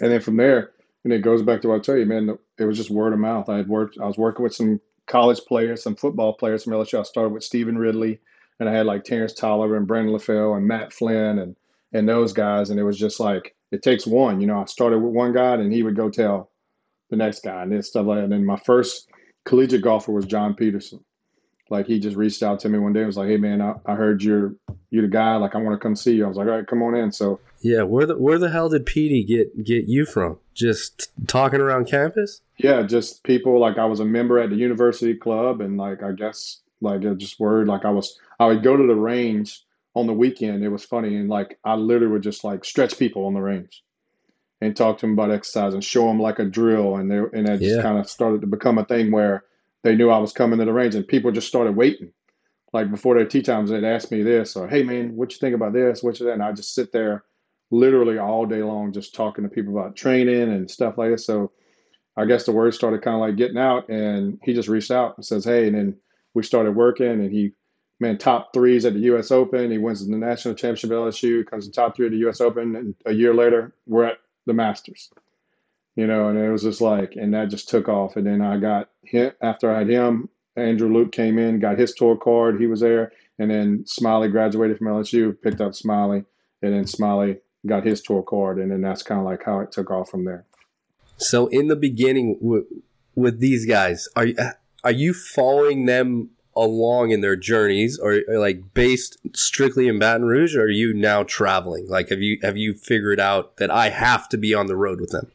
[0.00, 0.72] And then from there,
[1.04, 2.36] and it goes back to what I tell you, man.
[2.58, 3.48] It was just word of mouth.
[3.48, 3.98] I had worked.
[4.00, 6.98] I was working with some college players, some football players from LSU.
[6.98, 8.20] I started with Stevan Ridley
[8.60, 11.56] and I had like Terrance Toliver and Brandon LaFell and Matt Flynn and
[11.92, 14.40] and those guys, and it was just like it takes one.
[14.40, 16.50] You know, I started with one guy, and he would go tell
[17.10, 18.24] the next guy, and this stuff like that.
[18.24, 19.08] And then my first
[19.44, 21.04] collegiate golfer was John Peterson.
[21.70, 23.74] Like he just reached out to me one day and was like, "Hey man, I,
[23.86, 24.54] I heard you're
[24.90, 25.36] you're the guy.
[25.36, 27.12] Like I want to come see you." I was like, "All right, come on in."
[27.12, 30.38] So Yeah, where the where the hell did Petey get get you from?
[30.54, 32.40] Just talking around campus?
[32.56, 36.12] yeah, just people like I was a member at the university club, and like I
[36.12, 39.62] guess like it just word like I was I would go to the range
[39.94, 40.64] on the weekend.
[40.64, 43.82] It was funny, and like I literally would just like stretch people on the range
[44.60, 47.48] and talk to them about exercise and show them like a drill, and they and
[47.48, 49.44] it just kind of started to become a thing where
[49.82, 52.12] they knew I was coming to the range, and people just started waiting.
[52.72, 55.54] Like before their tee times, they'd ask me this or, "Hey man, what you think
[55.54, 56.02] about this?
[56.02, 57.24] What you that?" And I just sit there,
[57.70, 61.26] literally all day long, just talking to people about training and stuff like this.
[61.26, 61.50] So
[62.16, 65.16] I guess the word started kind of like getting out, and he just reached out
[65.16, 65.96] and says, "Hey," and then
[66.34, 67.52] we started working, and he,
[68.00, 69.30] man, top threes at the U.S.
[69.30, 69.70] Open.
[69.70, 72.40] He wins the national championship at LSU, comes in top three at the U.S.
[72.40, 75.10] Open, and a year later, we're at the Masters.
[75.96, 78.16] You know, and it was just like, and that just took off.
[78.16, 80.28] And then I got him after I had him.
[80.54, 82.60] Andrew Loupe came in, got his tour card.
[82.60, 86.24] He was there, and then Smylie graduated from LSU, picked up Smylie,
[86.62, 89.72] and then Smylie got his tour card, and then that's kind of like how it
[89.72, 90.44] took off from there.
[91.16, 92.64] So in the beginning with,
[93.14, 94.36] with these guys, are you,
[94.84, 100.26] are you following them along in their journeys, or, or like based strictly in Baton
[100.26, 101.88] Rouge, or are you now traveling?
[101.88, 105.00] Like, have you have you figured out that I have to be on the road
[105.00, 105.30] with them?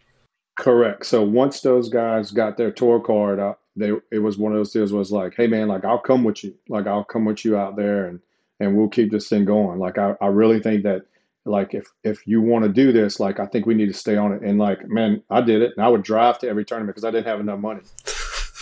[0.59, 1.05] Correct.
[1.05, 4.71] So once those guys got their tour card, uh, they it was one of those
[4.71, 7.57] deals was like, hey man, like I'll come with you, like I'll come with you
[7.57, 8.19] out there, and
[8.59, 9.79] and we'll keep this thing going.
[9.79, 11.05] Like I, I really think that
[11.45, 14.15] like if if you want to do this, like I think we need to stay
[14.15, 14.41] on it.
[14.41, 17.11] And like man, I did it, and I would drive to every tournament because I
[17.11, 17.81] didn't have enough money,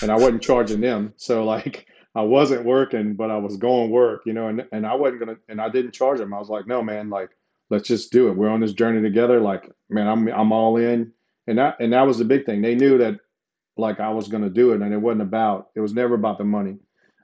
[0.02, 1.14] and I wasn't charging them.
[1.18, 4.96] So like I wasn't working, but I was going work, you know, and and I
[4.96, 6.34] wasn't gonna, and I didn't charge them.
[6.34, 7.30] I was like, no man, like
[7.70, 8.36] let's just do it.
[8.36, 9.40] We're on this journey together.
[9.40, 11.12] Like man, I'm I'm all in
[11.48, 12.62] and that and that was the big thing.
[12.62, 13.20] They knew that
[13.78, 15.70] like I was to do it, and it wasn't about.
[15.76, 16.78] It was never about the money.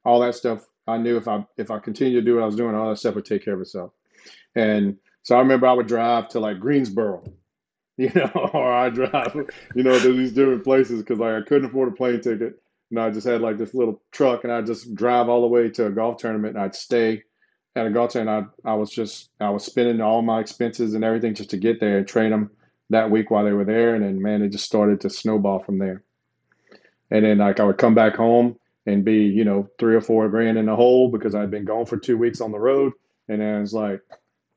[0.05, 0.65] All that stuff.
[0.87, 2.97] I knew if I if I continued to do what I was doing, all that
[2.97, 3.91] stuff would take care of itself.
[4.55, 7.23] And so I remember I would drive to like Greensboro,
[7.97, 9.35] you know, or I drive,
[9.75, 12.53] you know, to these different places because like I couldn't afford a plane ticket,
[12.89, 15.47] and I just had like this little truck, and I would just drive all the
[15.47, 17.23] way to a golf tournament, and I'd stay
[17.75, 18.49] at a golf tournament.
[18.65, 21.79] I I was just I was spending all my expenses and everything just to get
[21.79, 22.51] there and train them
[22.89, 25.79] that week while they were there, and then man, it just started to snowball from
[25.79, 26.03] there.
[27.11, 30.27] And then like I would come back home and be you know three or four
[30.29, 32.93] grand in the hole because I'd been gone for two weeks on the road,
[33.27, 34.01] and then it's like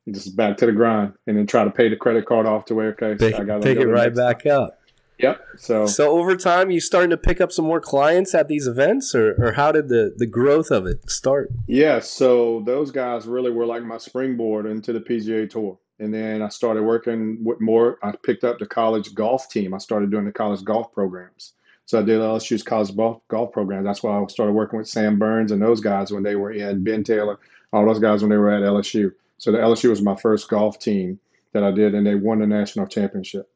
[0.09, 2.75] just back to the grind, and then try to pay the credit card off to
[2.75, 4.80] where okay, Pick, I got pick it right back up.
[5.21, 5.45] Yep.
[5.57, 9.13] So So over time, you starting to pick up some more clients at these events,
[9.13, 11.51] or, or how did the, the growth of it start?
[11.67, 15.77] Yeah, so those guys really were like my springboard into the PGA Tour.
[15.99, 17.99] And then I started working with more.
[18.01, 19.73] I picked up the college golf team.
[19.73, 21.53] I started doing the college golf programs.
[21.85, 23.83] So I did LSU's college golf, golf program.
[23.83, 26.83] That's why I started working with Sam Burns and those guys when they were in,
[26.83, 27.37] Ben Taylor,
[27.71, 29.11] all those guys when they were at LSU.
[29.37, 31.19] So the LSU was my first golf team
[31.53, 33.49] that I did, and they won the national championship.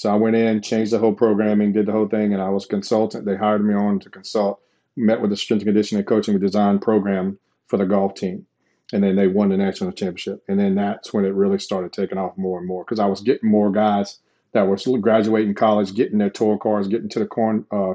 [0.00, 2.64] So I went in, changed the whole programming, did the whole thing, and I was
[2.64, 3.26] consultant.
[3.26, 4.58] They hired me on to consult,
[4.96, 8.46] met with the strength and conditioning coaching design program for the golf team.
[8.94, 10.42] And then they won the national championship.
[10.48, 13.20] And then that's when it really started taking off more and more because I was
[13.20, 14.20] getting more guys
[14.52, 17.92] that were graduating college, getting their tour cards, getting to the Korn, uh,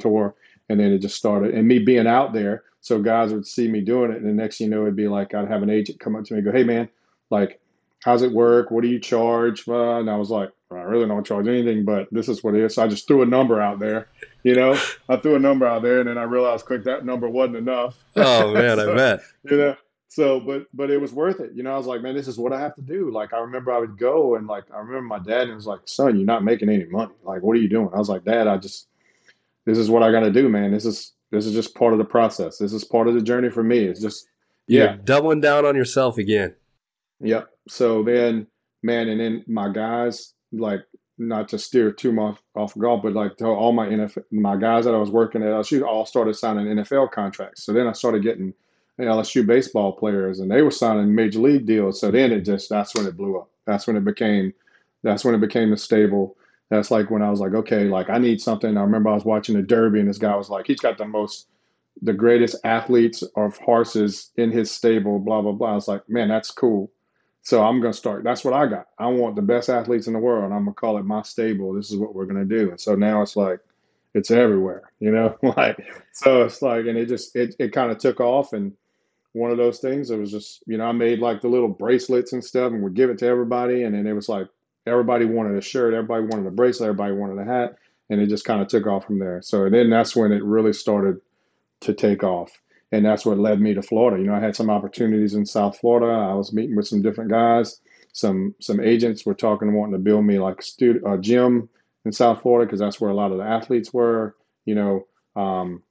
[0.00, 0.34] tour.
[0.68, 1.54] And then it just started.
[1.54, 4.16] And me being out there, so guys would see me doing it.
[4.16, 6.24] And the next thing you know, it'd be like I'd have an agent come up
[6.24, 6.88] to me and go, hey, man,
[7.30, 7.60] like,
[8.02, 8.72] how's it work?
[8.72, 9.68] What do you charge?
[9.68, 12.62] Uh, and I was like, I really don't charge anything, but this is what it
[12.62, 12.74] is.
[12.74, 14.08] So I just threw a number out there.
[14.42, 17.28] You know, I threw a number out there, and then I realized quick that number
[17.28, 17.96] wasn't enough.
[18.16, 19.20] Oh man, So, I bet.
[19.44, 19.76] You know,
[20.08, 21.52] so but but it was worth it.
[21.54, 23.10] You know, I was like, man, this is what I have to do.
[23.10, 25.80] Like I remember I would go and like I remember my dad and was like,
[25.86, 27.12] son, you're not making any money.
[27.24, 27.90] Like, what are you doing?
[27.92, 28.86] I was like, Dad, I just
[29.64, 30.70] this is what I got to do, man.
[30.72, 32.58] This is this is just part of the process.
[32.58, 33.78] This is part of the journey for me.
[33.78, 34.28] It's just
[34.66, 36.54] yeah, You're doubling down on yourself again.
[37.20, 37.48] Yep.
[37.68, 38.46] So then,
[38.82, 40.80] man, and then my guys, like,
[41.16, 44.94] not to steer too much off golf, but like all my NFL, my guys that
[44.94, 47.64] I was working at LSU all started signing NFL contracts.
[47.64, 48.52] So then I started getting
[49.00, 52.00] LSU baseball players, and they were signing major league deals.
[52.00, 53.48] So then it just that's when it blew up.
[53.66, 54.52] That's when it became,
[55.02, 56.36] that's when it became a stable.
[56.70, 58.76] That's like when I was like, okay, like I need something.
[58.76, 61.06] I remember I was watching the Derby, and this guy was like, he's got the
[61.06, 61.48] most
[62.02, 65.70] the greatest athletes of horses in his stable, blah, blah, blah.
[65.70, 66.90] I was like, man, that's cool.
[67.44, 68.24] So I'm going to start.
[68.24, 68.88] That's what I got.
[68.98, 70.44] I want the best athletes in the world.
[70.44, 71.74] I'm going to call it my stable.
[71.74, 72.70] This is what we're going to do.
[72.70, 73.60] And so now it's like,
[74.14, 75.76] it's everywhere, you know, like,
[76.12, 78.54] so it's like, and it just, it, it kind of took off.
[78.54, 78.72] And
[79.34, 82.32] one of those things, it was just, you know, I made like the little bracelets
[82.32, 83.82] and stuff and would give it to everybody.
[83.82, 84.48] And then it was like,
[84.86, 87.76] everybody wanted a shirt, everybody wanted a bracelet, everybody wanted a hat.
[88.08, 89.42] And it just kind of took off from there.
[89.42, 91.20] So then that's when it really started
[91.80, 92.58] to take off.
[92.92, 94.22] And that's what led me to Florida.
[94.22, 96.06] You know, I had some opportunities in South Florida.
[96.06, 97.80] I was meeting with some different guys.
[98.12, 101.68] Some some agents were talking, wanting to build me like a, studio, a gym
[102.04, 104.36] in South Florida because that's where a lot of the athletes were.
[104.64, 105.82] You know, um,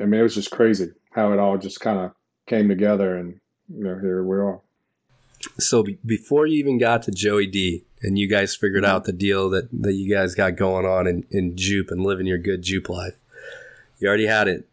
[0.00, 2.12] I mean, it was just crazy how it all just kind of
[2.46, 4.60] came together, and you know, here we are.
[5.58, 9.48] So before you even got to Joey D, and you guys figured out the deal
[9.50, 12.88] that, that you guys got going on in, in Jupe and living your good Jupe
[12.88, 13.16] life,
[13.98, 14.68] you already had it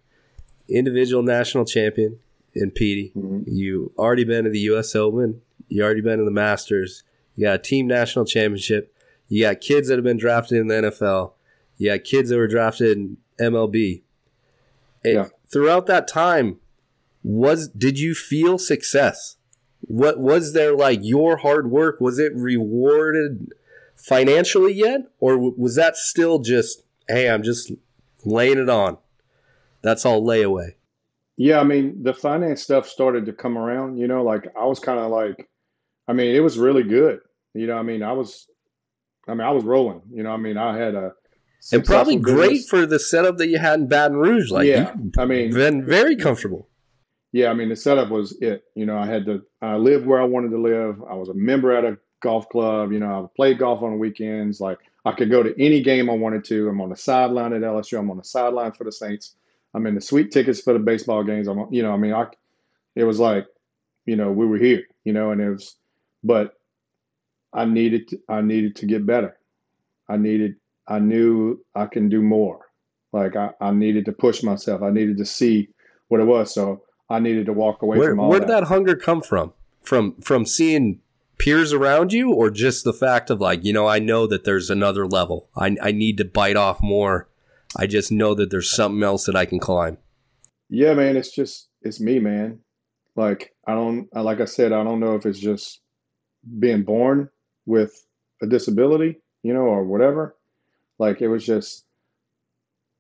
[0.70, 2.20] individual national champion
[2.54, 3.12] in Petey.
[3.16, 3.44] Mm-hmm.
[3.48, 4.96] You already been to the U.S.
[4.96, 5.42] Open.
[5.68, 7.04] You already been to the Masters.
[7.36, 8.94] You got a team national championship.
[9.28, 11.34] You got kids that have been drafted in the NFL.
[11.78, 14.02] You got kids that were drafted in MLB.
[15.04, 15.28] yeah.
[15.52, 16.60] Throughout that time,
[17.24, 19.38] was did you feel success?
[19.82, 22.00] What was there like your hard work?
[22.00, 23.52] Was it rewarded
[23.96, 27.72] financially yet, or was that still just hey, I'm just
[28.24, 28.98] laying it on?
[29.82, 30.74] That's all layaway.
[31.38, 34.80] Yeah, I mean, the finance stuff started to come around, you know, like I was
[34.80, 35.50] kind of like,
[36.08, 37.20] I mean, it was really good.
[37.54, 38.48] You know, I mean, I was,
[39.28, 41.14] I mean, I was rolling, you know, I mean, I had a,
[41.72, 44.50] and probably great for the setup that you had in Baton Rouge.
[44.50, 46.70] Like, yeah, I mean, been very comfortable.
[47.32, 48.64] Yeah, I mean, the setup was it.
[48.76, 51.02] You know, I had to, I lived where I wanted to live.
[51.10, 52.92] I was a member at a golf club.
[52.92, 54.60] You know, I played golf on weekends.
[54.60, 56.70] Like, I could go to any game I wanted to.
[56.70, 58.00] I'm on the sideline at LSU.
[58.00, 59.36] I'm on the sideline for the Saints.
[59.74, 61.48] I'm in the suite tickets for the baseball games.
[61.48, 62.26] I'm, you know, I mean, I,
[62.96, 63.46] it was like,
[64.06, 65.76] you know, we were here, you know, and it was,
[66.24, 66.54] but
[67.54, 69.38] I needed, to, I needed to get better.
[70.08, 70.56] I needed,
[70.88, 72.66] I knew I can do more.
[73.14, 74.82] Like I, I needed to push myself.
[74.82, 75.70] I needed to see
[76.08, 76.54] what it was.
[76.54, 78.62] So I needed to walk away where, from all Where did that.
[78.62, 79.54] that hunger come from?
[79.82, 81.00] From, from seeing
[81.38, 84.70] peers around you or just the fact of like, you know, I know that there's
[84.70, 85.50] another level.
[85.56, 87.29] I, I need to bite off more
[87.76, 89.98] I just know that there's something else that I can climb.
[90.70, 92.60] Yeah, man, it's just it's me, man.
[93.16, 95.82] Like I don't like I said, I don't know if it's just
[96.60, 97.30] being born
[97.66, 98.06] with
[98.42, 100.36] a disability, you know, or whatever.
[100.98, 101.86] Like it was just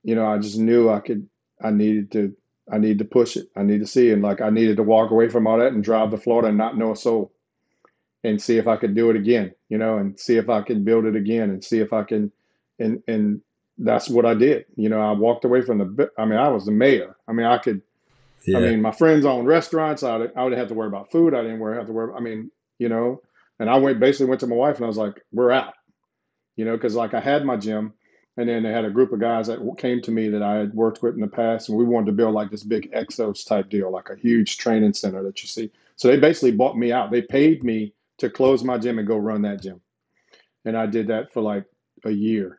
[0.03, 1.27] you know, I just knew I could
[1.62, 2.36] I needed to
[2.71, 3.47] I needed to push it.
[3.55, 5.84] I need to see and like I needed to walk away from all that and
[5.84, 7.34] drive to Florida and not know a soul
[8.23, 10.84] and see if I could do it again, you know, and see if I can
[10.84, 12.32] build it again and see if I can
[12.77, 13.41] and and
[13.80, 14.65] that's what I did.
[14.76, 16.12] You know, I walked away from the.
[16.18, 17.15] I mean, I was the mayor.
[17.28, 17.82] I mean, I could.
[18.46, 18.58] Yeah.
[18.58, 20.04] I mean, my friends own restaurants.
[20.04, 21.34] I I would have to worry about food.
[21.34, 22.13] I didn't worry, have to worry.
[22.15, 23.22] I mean, you know,
[23.60, 25.74] and I went basically went to my wife and I was like, "We're out,"
[26.56, 27.94] you know, because like I had my gym,
[28.38, 30.74] and then they had a group of guys that came to me that I had
[30.74, 33.70] worked with in the past, and we wanted to build like this big Exos type
[33.70, 35.72] deal, like a huge training center that you see.
[35.96, 37.12] So they basically bought me out.
[37.12, 39.80] They paid me to close my gym and go run that gym,
[40.65, 41.65] and I did that for like
[42.06, 42.59] a year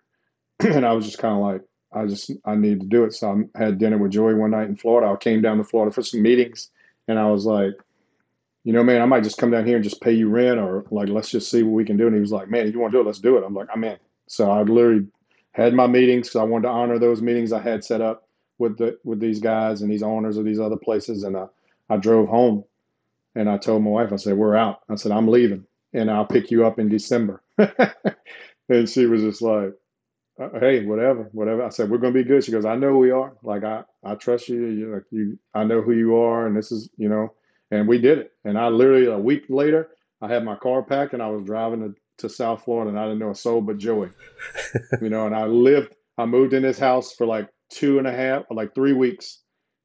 [0.64, 3.14] and I was just kind of like, I just I need to do it.
[3.14, 5.10] So I had dinner with Joey one night in Florida.
[5.10, 6.70] I came down to Florida for some meetings,
[7.08, 7.74] and I was like,
[8.62, 10.84] you know, man, I might just come down here and just pay you rent, or
[10.90, 12.06] like let's just see what we can do.
[12.06, 13.44] And he was like, man, if you want to do it, let's do it.
[13.44, 13.96] I'm like, I'm in.
[14.28, 15.06] So I literally
[15.52, 18.78] had my meetings because I wanted to honor those meetings I had set up with
[18.78, 21.24] the with these guys and these owners of these other places.
[21.24, 21.46] And I,
[21.88, 22.64] I drove home,
[23.34, 24.82] and I told my wife, I said, we're out.
[24.88, 27.42] I said, I'm leaving, and I'll pick you up in December.
[28.68, 29.70] and she was just like uh,
[30.40, 31.62] Uh, hey, whatever, whatever.
[31.62, 32.42] I said, we're going to be good.
[32.42, 33.34] She goes, I know we are.
[33.42, 34.66] Like, I, I trust you.
[34.68, 36.46] You like you, I know who you are.
[36.46, 37.34] And this is, you know,
[37.70, 38.32] and we did it.
[38.44, 39.90] And I literally a week later,
[40.22, 43.04] I had my car packed and I was driving to, to South Florida and I
[43.04, 44.10] didn't know a soul but Joey,
[45.02, 48.12] you know, and I lived, I moved in this house for like two and a
[48.12, 49.40] half, like three weeks.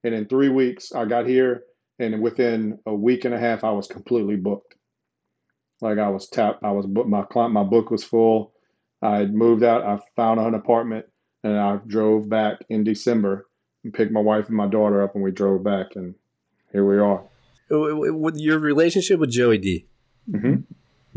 [0.05, 1.63] And in three weeks, I got here
[1.99, 4.75] and within a week and a half, I was completely booked.
[5.81, 8.54] Like I was tapped, I was booked, my client, my book was full
[9.05, 9.83] I moved out.
[9.83, 11.05] I found an apartment,
[11.43, 13.47] and I drove back in December
[13.83, 16.15] and picked my wife and my daughter up, and we drove back, and
[16.71, 17.23] here we are.
[17.69, 19.85] with your relationship with Joey D.
[20.29, 20.61] Mm-hmm.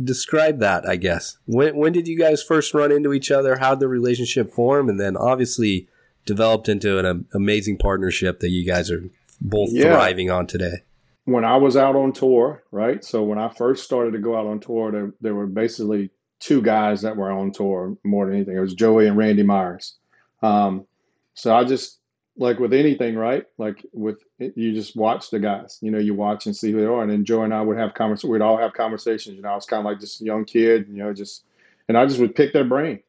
[0.02, 1.38] Describe that, I guess.
[1.46, 3.56] When when did you guys first run into each other?
[3.58, 5.88] How did the relationship form, and then obviously
[6.24, 9.02] developed into an amazing partnership that you guys are
[9.40, 9.94] both yeah.
[9.94, 10.82] thriving on today?
[11.24, 13.04] When I was out on tour, right?
[13.04, 16.62] So when I first started to go out on tour, there, there were basically two
[16.62, 18.56] guys that were on tour more than anything.
[18.56, 19.96] It was Joey and Randy Myers.
[20.42, 20.86] Um,
[21.34, 21.98] so I just
[22.36, 23.44] like with anything, right?
[23.58, 25.78] Like with you just watch the guys.
[25.82, 27.02] You know, you watch and see who they are.
[27.02, 28.30] And then Joey and I would have conversations.
[28.30, 29.36] We'd all have conversations.
[29.36, 30.86] You know, I was kind of like just a young kid.
[30.88, 31.44] You know, just
[31.88, 33.00] and I just would pick their brain.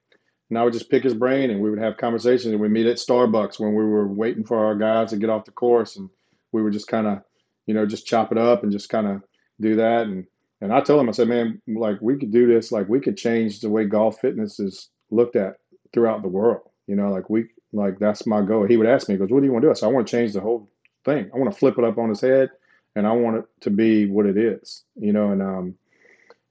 [0.50, 2.52] And I would just pick his brain, and we would have conversations.
[2.52, 5.46] And we'd meet at Starbucks when we were waiting for our guys to get off
[5.46, 6.10] the course, and
[6.52, 7.22] we would just kind of,
[7.68, 9.22] you know, just chop it up and just kind of
[9.62, 10.08] do that.
[10.08, 10.26] And
[10.62, 12.72] and I told him, I said, man, like we could do this.
[12.72, 15.56] Like we could change the way golf fitness is looked at
[15.94, 16.62] throughout the world.
[16.88, 18.66] You know, like we like that's my goal.
[18.66, 19.92] He would ask me, he goes, "What do you want to do?" I said, "I
[19.92, 20.70] want to change the whole
[21.06, 21.30] thing.
[21.34, 22.50] I want to flip it up on his head,
[22.96, 25.76] and I want it to be what it is." You know, and um,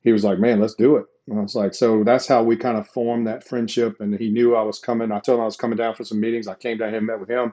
[0.00, 2.56] he was like, "Man, let's do it." And I was like, so that's how we
[2.56, 4.00] kind of formed that friendship.
[4.00, 5.12] And he knew I was coming.
[5.12, 6.48] I told him I was coming down for some meetings.
[6.48, 7.52] I came down here, met with him,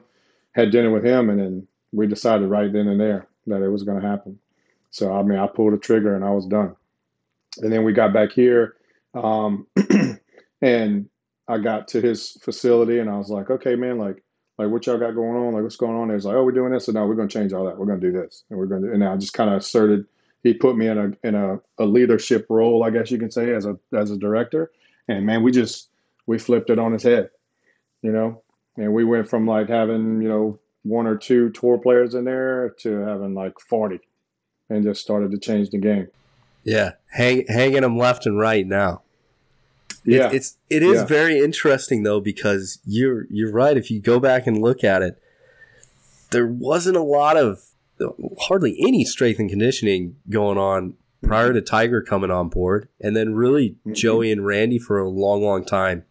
[0.52, 3.82] had dinner with him, and then we decided right then and there that it was
[3.82, 4.38] going to happen.
[4.96, 6.74] So I mean, I pulled a trigger and I was done.
[7.58, 8.76] And then we got back here,
[9.12, 9.66] um,
[10.62, 11.10] and
[11.46, 14.22] I got to his facility and I was like, okay, man, like,
[14.56, 15.52] like what y'all got going on?
[15.52, 16.08] Like, what's going on?
[16.08, 17.76] He was like, oh, we're doing this, and now we're to change all that.
[17.76, 18.76] We're to do this, and we're to.
[18.90, 20.06] And I just kind of asserted.
[20.42, 23.54] He put me in a in a, a leadership role, I guess you can say,
[23.54, 24.70] as a as a director.
[25.08, 25.90] And man, we just
[26.26, 27.28] we flipped it on his head,
[28.00, 28.42] you know.
[28.78, 32.70] And we went from like having you know one or two tour players in there
[32.80, 34.00] to having like forty,
[34.68, 36.08] and just started to change the game.
[36.64, 39.02] Yeah, hang, hanging them left and right now.
[40.04, 41.04] Yeah, it, it's it is yeah.
[41.04, 43.76] very interesting though because you're you're right.
[43.76, 45.20] If you go back and look at it,
[46.30, 47.62] there wasn't a lot of
[48.42, 53.34] hardly any strength and conditioning going on prior to Tiger coming on board, and then
[53.34, 53.92] really mm-hmm.
[53.94, 56.04] Joey and Randy for a long, long time.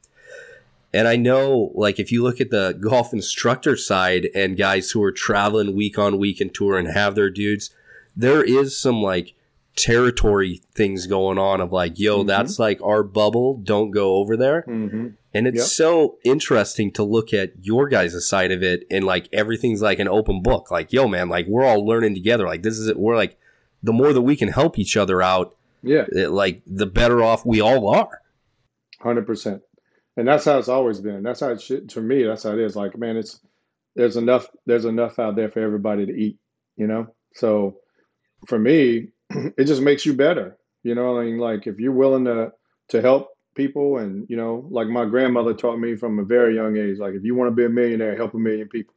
[0.93, 5.03] And I know, like, if you look at the golf instructor side and guys who
[5.03, 7.69] are traveling week on week and tour and have their dudes,
[8.15, 9.33] there is some like
[9.75, 12.27] territory things going on of like, yo, mm-hmm.
[12.27, 13.57] that's like our bubble.
[13.57, 14.63] Don't go over there.
[14.67, 15.07] Mm-hmm.
[15.33, 15.65] And it's yep.
[15.65, 20.07] so interesting to look at your guys' side of it and like everything's like an
[20.07, 20.71] open book.
[20.71, 22.45] Like, yo, man, like we're all learning together.
[22.45, 22.97] Like this is it.
[22.97, 23.37] We're like,
[23.83, 27.45] the more that we can help each other out, yeah, it, like the better off
[27.45, 28.21] we all are.
[28.99, 29.61] Hundred percent.
[30.17, 31.23] And that's how it's always been.
[31.23, 32.75] That's how it should, to me, that's how it is.
[32.75, 33.41] Like, man, it's,
[33.95, 36.39] there's enough, there's enough out there for everybody to eat,
[36.77, 37.13] you know?
[37.33, 37.79] So
[38.47, 40.57] for me, it just makes you better.
[40.83, 42.51] You know, I mean, like if you're willing to
[42.89, 46.77] to help people, and you know, like my grandmother taught me from a very young
[46.77, 48.93] age, like if you want to be a millionaire, help a million people.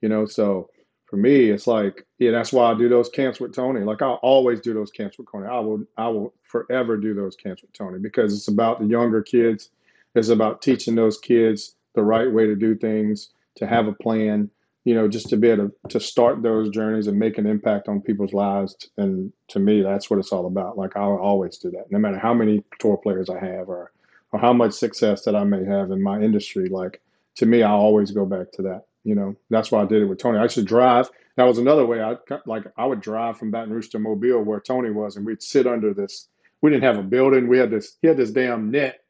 [0.00, 0.70] You know, so
[1.08, 3.80] for me, it's like, yeah, that's why I do those camps with Tony.
[3.80, 5.46] Like I always do those camps with Tony.
[5.46, 9.22] I will, I will forever do those camps with Tony because it's about the younger
[9.22, 9.70] kids.
[10.14, 14.50] It's about teaching those kids the right way to do things, to have a plan,
[14.88, 17.88] you know, just to be able to, to start those journeys and make an impact
[17.88, 18.74] on people's lives.
[18.96, 20.78] And to me, that's what it's all about.
[20.78, 23.92] Like I'll always do that, no matter how many tour players I have or,
[24.32, 26.70] or how much success that I may have in my industry.
[26.70, 27.02] Like
[27.34, 28.84] to me, I always go back to that.
[29.04, 30.38] You know, that's why I did it with Tony.
[30.38, 31.10] I should drive.
[31.36, 32.00] That was another way.
[32.00, 35.42] I like I would drive from Baton Rouge to Mobile, where Tony was, and we'd
[35.42, 36.28] sit under this.
[36.62, 37.46] We didn't have a building.
[37.46, 37.98] We had this.
[38.00, 39.00] He had this damn net.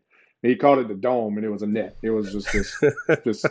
[0.43, 1.97] he called it the dome, and it was a net.
[2.03, 2.77] It was just this,
[3.25, 3.45] this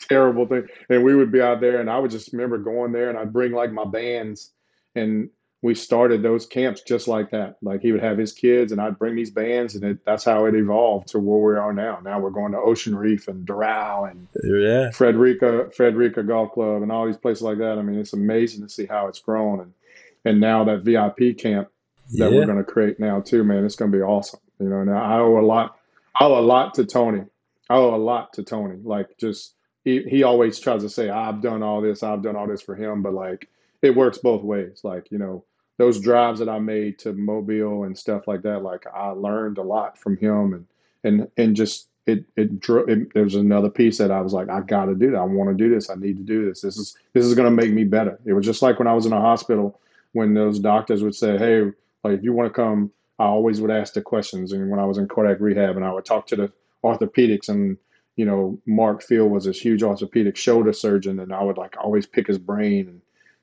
[0.00, 0.66] terrible thing.
[0.88, 3.32] And we would be out there, and I would just remember going there, and I'd
[3.32, 4.52] bring like my bands,
[4.94, 5.30] and
[5.62, 7.56] we started those camps just like that.
[7.62, 10.44] Like he would have his kids, and I'd bring these bands, and it, that's how
[10.44, 11.98] it evolved to where we are now.
[12.02, 14.90] Now we're going to Ocean Reef and Doral and yeah.
[14.90, 17.78] Frederica Frederica Golf Club and all these places like that.
[17.78, 19.72] I mean, it's amazing to see how it's grown, and
[20.24, 21.68] and now that VIP camp
[22.12, 22.38] that yeah.
[22.38, 24.40] we're going to create now too, man, it's going to be awesome.
[24.60, 25.78] You know, now I owe a lot.
[26.18, 27.24] I owe a lot to Tony.
[27.68, 28.78] I owe a lot to Tony.
[28.82, 29.54] Like just
[29.86, 32.74] he he always tries to say I've done all this, I've done all this for
[32.74, 33.48] him, but like
[33.82, 34.80] it works both ways.
[34.82, 35.44] Like you know
[35.78, 38.62] those drives that I made to Mobile and stuff like that.
[38.62, 40.66] Like I learned a lot from him, and
[41.04, 44.60] and and just it it, it there was another piece that I was like I
[44.60, 45.18] got to do that.
[45.18, 45.88] I want to do this.
[45.88, 46.62] I need to do this.
[46.62, 48.18] This is this is going to make me better.
[48.26, 49.80] It was just like when I was in a hospital
[50.12, 51.62] when those doctors would say, hey,
[52.02, 52.90] like if you want to come.
[53.18, 55.90] I always would ask the questions, and when I was in cardiac rehab, and I
[55.90, 56.52] would talk to the
[56.84, 57.78] orthopedics and
[58.16, 62.06] you know, Mark Field was this huge orthopedic shoulder surgeon, and I would like always
[62.06, 62.88] pick his brain.
[62.88, 63.00] And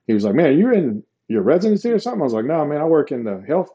[0.07, 2.81] he was like, "Man, you're in your residency or something?" I was like, "No, man,
[2.81, 3.69] I work in the health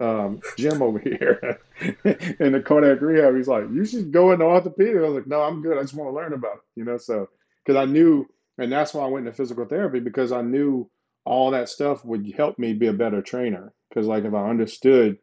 [0.00, 4.96] um, gym over here in the cardiac rehab." He's like, "You should go into orthopedic."
[4.96, 5.78] I was like, "No, I'm good.
[5.78, 7.28] I just want to learn about it." You know, so
[7.64, 8.28] because I knew,
[8.58, 10.90] and that's why I went into physical therapy because I knew
[11.24, 15.18] all that stuff would help me be a better trainer because like if I understood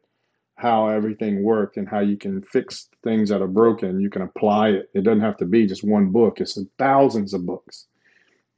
[0.62, 4.68] how everything worked and how you can fix things that are broken, you can apply
[4.68, 4.90] it.
[4.94, 6.40] It doesn't have to be just one book.
[6.40, 7.86] It's thousands of books.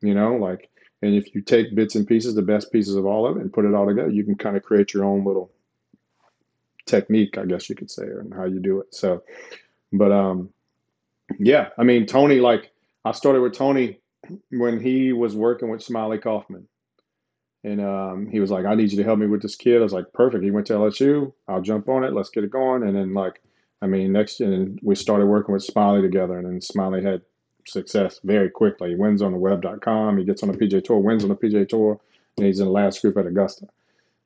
[0.02, 0.68] You know, like
[1.00, 3.50] and if you take bits and pieces, the best pieces of all of it, and
[3.50, 5.50] put it all together, you can kind of create your own little
[6.84, 8.94] technique, I guess you could say, and how you do it.
[8.94, 9.22] So,
[9.90, 10.50] but um,
[11.38, 12.70] yeah, I mean, Tony, like
[13.06, 13.98] I started with Tony
[14.50, 16.68] when he was working with Smylie Kaufman.
[17.64, 19.78] And um, he was like, I need you to help me with this kid.
[19.78, 20.44] I was like, perfect.
[20.44, 21.32] He went to LSU.
[21.48, 22.12] I'll jump on it.
[22.12, 22.82] Let's get it going.
[22.82, 23.40] And then, like,
[23.80, 26.38] I mean, next, and we started working with Smylie together.
[26.38, 27.22] And then Smylie had
[27.66, 28.90] success very quickly.
[28.90, 30.18] He wins on the web.com.
[30.18, 31.98] He gets on the PGA Tour, wins on the PGA Tour,
[32.36, 33.66] and he's in the last group at Augusta.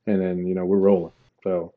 [0.06, 1.12] And then, you know, we're rolling.
[1.44, 1.74] So,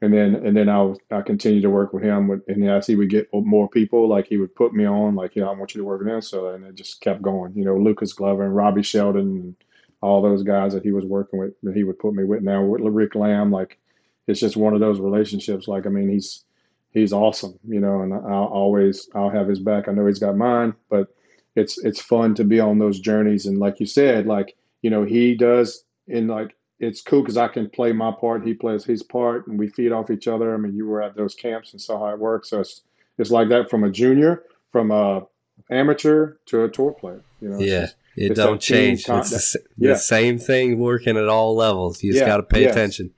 [0.00, 2.94] and then and then I I continued to work with him with, and as he
[2.94, 5.80] would get more people, like he would put me on, like yeah, I want you
[5.80, 6.22] to work with him.
[6.22, 7.54] So and it just kept going.
[7.56, 9.54] You know, Lucas Glover and Robby Shelton, and
[10.00, 12.42] all those guys that he was working with, that he would put me with.
[12.42, 13.78] Now with Rick Lamb, like
[14.26, 15.68] it's just one of those relationships.
[15.68, 16.44] Like I mean, he's
[16.92, 19.88] he's awesome, you know, and I'll always I'll have his back.
[19.88, 21.14] I know he's got mine, but
[21.56, 23.46] it's it's fun to be on those journeys.
[23.46, 27.48] And like you said, like you know, he does in like it's cool because I
[27.48, 30.54] can play my part, he plays his part, and we feed off each other.
[30.54, 32.50] I mean, you were at those camps and saw how it works.
[32.50, 32.82] So it's
[33.18, 35.26] it's like that from a junior, from a
[35.70, 37.22] amateur to a tour player.
[37.40, 39.04] You know, yeah, just, it don't change.
[39.04, 39.92] Con- it's the, yeah.
[39.92, 42.02] the, same thing working at all levels.
[42.02, 42.72] You just yeah, got to pay yes.
[42.72, 43.10] attention.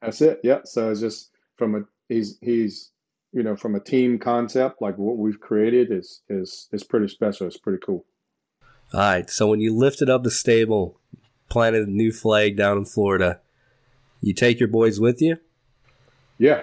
[0.00, 0.40] That's it.
[0.42, 0.60] Yeah.
[0.64, 2.90] So it's just from a he's he's
[3.32, 7.46] you know from a team concept like what we've created is is is pretty special.
[7.46, 8.04] It's pretty cool.
[8.92, 9.30] All right.
[9.30, 11.00] So when you lifted up the stable,
[11.48, 13.40] planted a new flag down in Florida.
[14.20, 15.38] You take your boys with you?
[16.38, 16.62] Yeah.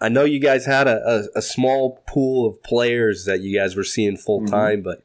[0.00, 3.74] I know you guys had a, a, a small pool of players that you guys
[3.74, 4.82] were seeing full time, mm-hmm.
[4.82, 5.02] but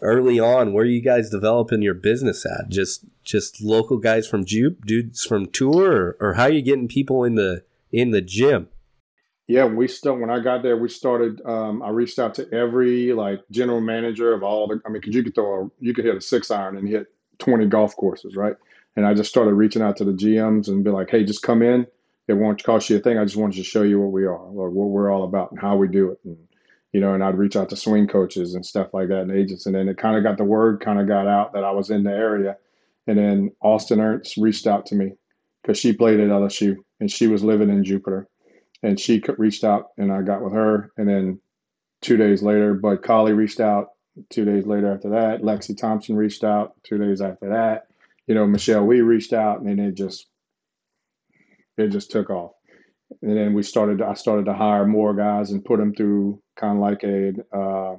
[0.00, 2.68] early on, where you guys developing your business at?
[2.68, 7.24] Just just local guys from Jupe, dudes from tour, or, or how you getting people
[7.24, 8.68] in the in the gym?
[9.46, 11.40] Yeah, we still when I got there, we started.
[11.44, 14.80] Um, I reached out to every like general manager of all the.
[14.86, 17.08] I mean, because you could throw a, you could hit a six iron and hit
[17.40, 18.54] 20 golf courses, right?
[18.94, 21.62] And I just started reaching out to the GMs and be like, hey, just come
[21.62, 21.86] in.
[22.28, 23.18] It won't cost you a thing.
[23.18, 25.60] I just wanted to show you what we are or what we're all about and
[25.60, 26.20] how we do it.
[26.24, 26.36] And,
[26.92, 29.66] you know, and I'd reach out to swing coaches and stuff like that and agents.
[29.66, 31.90] And then it kind of got the word kind of got out that I was
[31.90, 32.56] in the area.
[33.06, 35.12] And then Austin Ernst reached out to me
[35.62, 38.28] because she played at LSU and she was living in Jupiter.
[38.82, 40.90] And she reached out and I got with her.
[40.96, 41.40] And then
[42.00, 43.88] two days later, Bud Cauley reached out
[44.28, 46.74] Two days later after that, Lexi Thompson reached out.
[46.82, 47.86] Two days after that,
[48.26, 50.26] you know, Michelle Wie reached out, and then it just
[51.78, 52.52] it just took off.
[53.22, 54.00] And then we started.
[54.02, 57.96] I started to hire more guys and put them through kind of like a uh,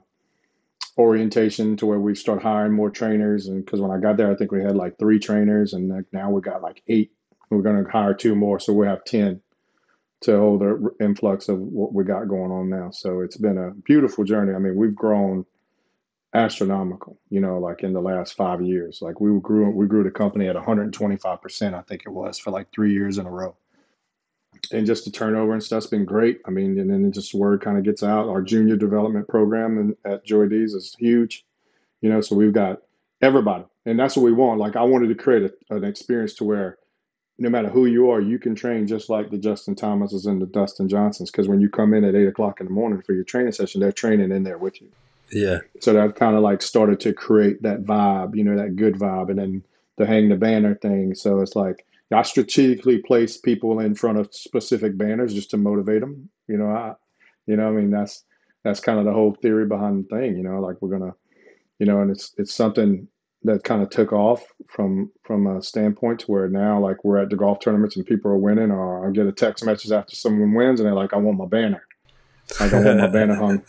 [0.97, 3.47] orientation to where we start hiring more trainers.
[3.47, 6.31] And because when I got there, I think we had like three trainers, and now
[6.31, 7.11] we got like eight.
[7.49, 9.41] We're going to hire two more, so we have ten
[10.21, 12.91] to hold the influx of what we got going on now.
[12.91, 14.53] So it's been a beautiful journey.
[14.53, 15.45] I mean, we've grown
[16.33, 18.99] astronomical, you know, like in the last five years.
[19.01, 22.71] Like we grew we grew the company at 125%, I think it was, for like
[22.71, 23.55] three years in a row.
[24.71, 26.39] And just the turnover and stuff's been great.
[26.45, 28.29] I mean, and then just word kind of gets out.
[28.29, 31.45] Our junior development program and at Joey D's is huge,
[32.01, 32.81] you know, so we've got
[33.21, 33.65] everybody.
[33.85, 34.59] And that's what we want.
[34.59, 36.77] Like I wanted to create a, an experience to where
[37.37, 40.45] no matter who you are, you can train just like the Justin Thomases and the
[40.45, 41.31] Dustin Johnsons.
[41.31, 43.81] Because when you come in at eight o'clock in the morning for your training session,
[43.81, 44.89] they're training in there with you.
[45.31, 45.59] Yeah.
[45.79, 49.29] So that kind of like started to create that vibe, you know, that good vibe,
[49.29, 49.63] and then
[49.97, 51.15] the hang the banner thing.
[51.15, 56.01] So it's like I strategically place people in front of specific banners just to motivate
[56.01, 56.29] them.
[56.47, 56.93] You know, I,
[57.47, 58.23] you know, I mean that's
[58.63, 60.35] that's kind of the whole theory behind the thing.
[60.35, 61.13] You know, like we're gonna,
[61.79, 63.07] you know, and it's it's something
[63.43, 67.29] that kind of took off from from a standpoint to where now like we're at
[67.29, 70.53] the golf tournaments and people are winning, or I get a text message after someone
[70.53, 71.83] wins and they're like, I want my banner.
[72.59, 73.63] Like I want my banner hung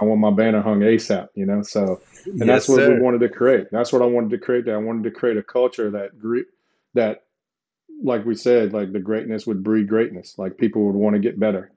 [0.00, 1.62] I want my banner hung ASAP, you know.
[1.62, 2.94] So, and yes, that's what sir.
[2.94, 3.68] we wanted to create.
[3.72, 4.64] That's what I wanted to create.
[4.66, 6.44] That I wanted to create a culture that grew,
[6.94, 7.24] that,
[8.02, 10.34] like we said, like the greatness would breed greatness.
[10.38, 11.72] Like people would want to get better,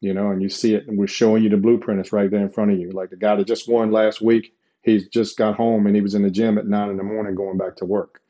[0.00, 0.30] you know.
[0.30, 2.00] And you see it, and we're showing you the blueprint.
[2.00, 2.90] It's right there in front of you.
[2.90, 6.14] Like the guy that just won last week, he's just got home and he was
[6.14, 8.20] in the gym at nine in the morning going back to work,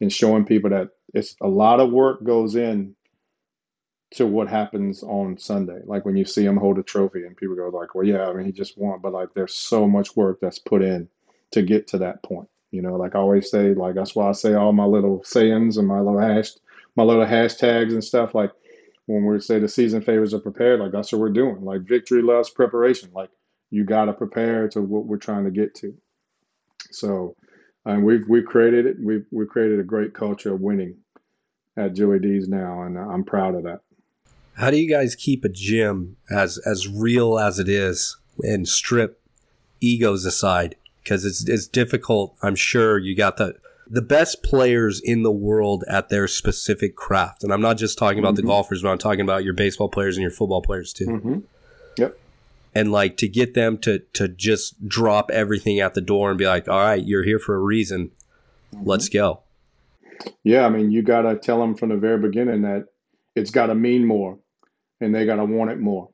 [0.00, 2.94] and showing people that it's a lot of work goes in
[4.12, 5.80] to what happens on Sunday.
[5.84, 8.32] Like when you see him hold a trophy and people go like, well, yeah, I
[8.32, 11.08] mean, he just won, but like there's so much work that's put in
[11.50, 12.48] to get to that point.
[12.70, 15.76] You know, like I always say, like that's why I say all my little sayings
[15.76, 16.50] and my little hash,
[16.96, 18.34] my little hashtags and stuff.
[18.34, 18.50] Like
[19.06, 21.64] when we say the season favors are prepared, like that's what we're doing.
[21.64, 23.10] Like victory loves preparation.
[23.14, 23.30] Like
[23.70, 25.94] you got to prepare to what we're trying to get to.
[26.90, 27.36] So,
[27.84, 28.96] and we've we've created it.
[29.00, 30.96] We've we've created a great culture of winning
[31.76, 33.80] at Joey D's now, and I'm proud of that.
[34.54, 39.20] How do you guys keep a gym as as real as it is and strip
[39.80, 40.76] egos aside?
[41.02, 42.34] Because it's it's difficult.
[42.42, 43.56] I'm sure you got the
[43.88, 48.18] the best players in the world at their specific craft, and I'm not just talking
[48.18, 48.46] about mm-hmm.
[48.46, 51.06] the golfers, but I'm talking about your baseball players and your football players too.
[51.06, 51.38] Mm-hmm.
[51.98, 52.18] Yep.
[52.74, 56.46] And like to get them to to just drop everything at the door and be
[56.46, 58.10] like, "All right, you're here for a reason.
[58.74, 58.88] Mm-hmm.
[58.88, 59.42] Let's go."
[60.42, 62.86] Yeah, I mean, you got to tell them from the very beginning that
[63.34, 64.38] it's got to mean more
[65.00, 66.10] and they got to want it more.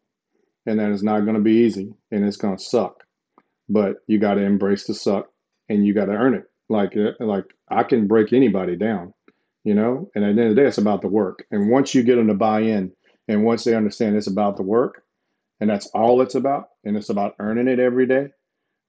[0.67, 3.05] And that it's not going to be easy and it's going to suck.
[3.69, 5.29] But you got to embrace the suck
[5.69, 6.45] and you got to earn it.
[6.73, 9.15] Like, uh, like I can break anybody down,
[9.65, 10.11] you know?
[10.15, 11.47] And at the end of the day, it's about the work.
[11.51, 12.93] And once you get them to buy in
[13.29, 15.05] and once they understand it's about the work
[15.61, 18.31] and that's all it's about, and it's about earning it every day,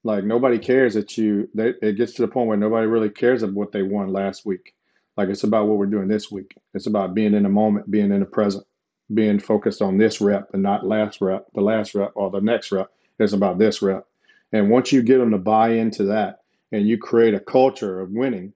[0.02, 3.42] like nobody cares that you, they, it gets to the point where nobody really cares
[3.42, 4.74] of what they won last week
[5.16, 6.56] like it's about what we're doing this week.
[6.74, 8.66] It's about being in the moment, being in the present,
[9.12, 12.72] being focused on this rep and not last rep, the last rep or the next
[12.72, 12.90] rep.
[13.18, 14.06] It's about this rep.
[14.52, 16.40] And once you get them to buy into that
[16.72, 18.52] and you create a culture of winning,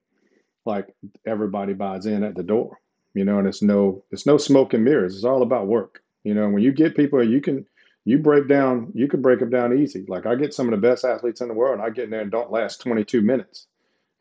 [0.65, 0.87] like
[1.25, 2.79] everybody buys in at the door,
[3.13, 5.15] you know, and it's no, it's no smoke and mirrors.
[5.15, 6.01] It's all about work.
[6.23, 7.65] You know, when you get people, you can,
[8.05, 10.05] you break down, you can break them down easy.
[10.07, 12.09] Like I get some of the best athletes in the world and I get in
[12.09, 13.67] there and don't last 22 minutes.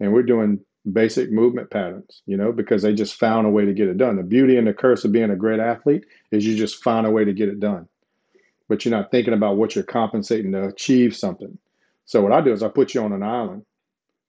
[0.01, 0.61] And we're doing
[0.93, 4.16] basic movement patterns, you know, because they just found a way to get it done.
[4.16, 7.11] The beauty and the curse of being a great athlete is you just find a
[7.11, 7.89] way to get it done.
[8.68, 11.59] But you're not thinking about what you're compensating to achieve something.
[12.05, 13.64] So what I do is I put you on an island,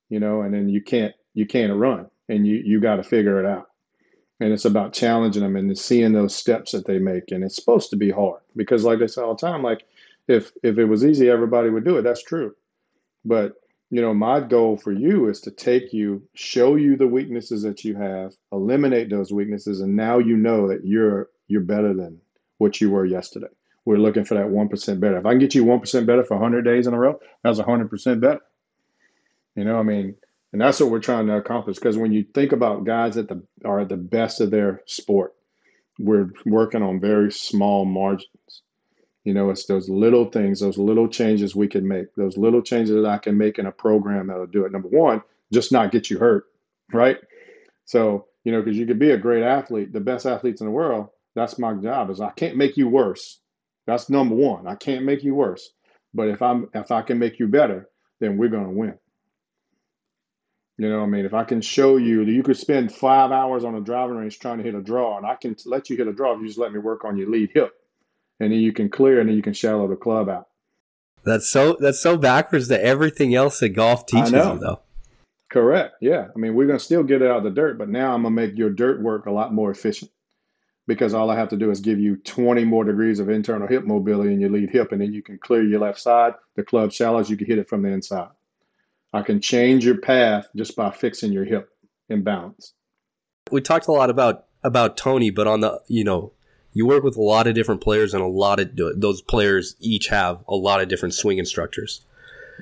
[0.09, 3.39] you know, and then you can't you can't run and you you got to figure
[3.39, 3.67] it out.
[4.41, 7.31] And it's about challenging them and seeing those steps that they make.
[7.31, 9.83] And it's supposed to be hard because like I say all the time, like
[10.27, 12.03] if if it was easy, everybody would do it.
[12.03, 12.55] That's true.
[13.25, 13.53] But
[13.91, 17.83] you know, my goal for you is to take you, show you the weaknesses that
[17.83, 22.21] you have, eliminate those weaknesses, and now you know that you're you're better than
[22.59, 23.47] what you were yesterday.
[23.85, 25.17] We're looking for that one percent better.
[25.17, 27.59] If I can get you one percent better for 100 days in a row, that's
[27.59, 28.41] hundred percent better.
[29.59, 30.15] You know, I mean,
[30.53, 31.75] and that's what we're trying to accomplish.
[31.75, 35.35] Because when you think about guys that the are at the best of their sport,
[35.99, 38.61] we're working on very small margins.
[39.25, 42.95] You know, it's those little things, those little changes we can make, those little changes
[42.95, 44.71] that I can make in a program that'll do it.
[44.71, 46.45] Number one, just not get you hurt,
[46.93, 47.17] right?
[47.83, 50.71] So, you know, because you could be a great athlete, the best athletes in the
[50.71, 51.09] world.
[51.35, 52.11] That's my job.
[52.11, 53.41] Is I can't make you worse.
[53.87, 54.67] That's number one.
[54.67, 55.69] I can't make you worse.
[56.13, 57.89] But if I'm if I can make you better,
[58.21, 58.97] then we're gonna win.
[60.79, 63.65] You know, I mean, if I can show you that you could spend five hours
[63.65, 66.07] on a driving range trying to hit a draw, and I can let you hit
[66.07, 67.75] a draw if you just let me work on your lead hip
[68.39, 70.47] and then you can clear and then you can shallow the club out.
[71.23, 74.81] That's so that's so backwards to everything else that golf teaches you though.
[75.49, 75.95] Correct.
[75.99, 76.27] Yeah.
[76.33, 78.35] I mean, we're gonna still get it out of the dirt, but now I'm gonna
[78.35, 80.11] make your dirt work a lot more efficient
[80.87, 83.83] because all I have to do is give you 20 more degrees of internal hip
[83.83, 86.33] mobility in your lead hip, and then you can clear your left side.
[86.55, 88.29] The club shallows, you can hit it from the inside.
[89.13, 91.69] I can change your path just by fixing your hip
[92.09, 92.73] imbalance.
[93.51, 96.33] We talked a lot about about Tony, but on the you know
[96.73, 100.07] you work with a lot of different players and a lot of those players each
[100.07, 102.05] have a lot of different swing instructors.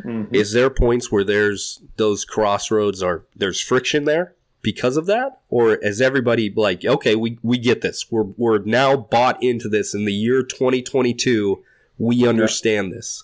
[0.05, 0.33] Mm-hmm.
[0.33, 5.41] Is there points where there's those crossroads or there's friction there because of that?
[5.49, 8.05] Or is everybody like, okay, we, we get this.
[8.11, 11.63] We're, we're now bought into this in the year 2022.
[11.97, 12.95] We understand yeah.
[12.95, 13.23] this.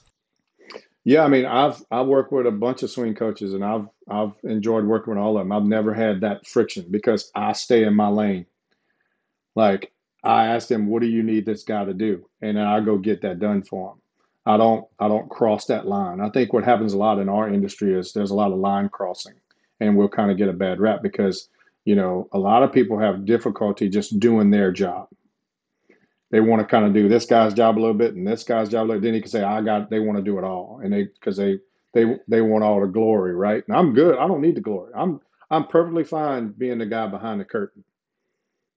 [1.05, 4.33] Yeah, I mean, I've I work with a bunch of swing coaches, and I've I've
[4.43, 5.51] enjoyed working with all of them.
[5.51, 8.45] I've never had that friction because I stay in my lane.
[9.55, 9.91] Like
[10.23, 12.27] I ask them, what do you need this guy to do?
[12.41, 14.01] And I go get that done for him.
[14.45, 16.19] I don't I don't cross that line.
[16.21, 18.89] I think what happens a lot in our industry is there's a lot of line
[18.89, 19.35] crossing
[19.79, 21.49] and we'll kind of get a bad rap because,
[21.85, 25.07] you know, a lot of people have difficulty just doing their job.
[26.33, 28.67] They want to kind of do this guy's job a little bit and this guy's
[28.67, 30.43] job a little bit, then he can say, I got they want to do it
[30.43, 30.81] all.
[30.83, 31.59] And they because they
[31.93, 33.63] they they want all the glory, right?
[33.67, 34.17] And I'm good.
[34.17, 34.91] I don't need the glory.
[34.95, 35.21] I'm
[35.51, 37.83] I'm perfectly fine being the guy behind the curtain.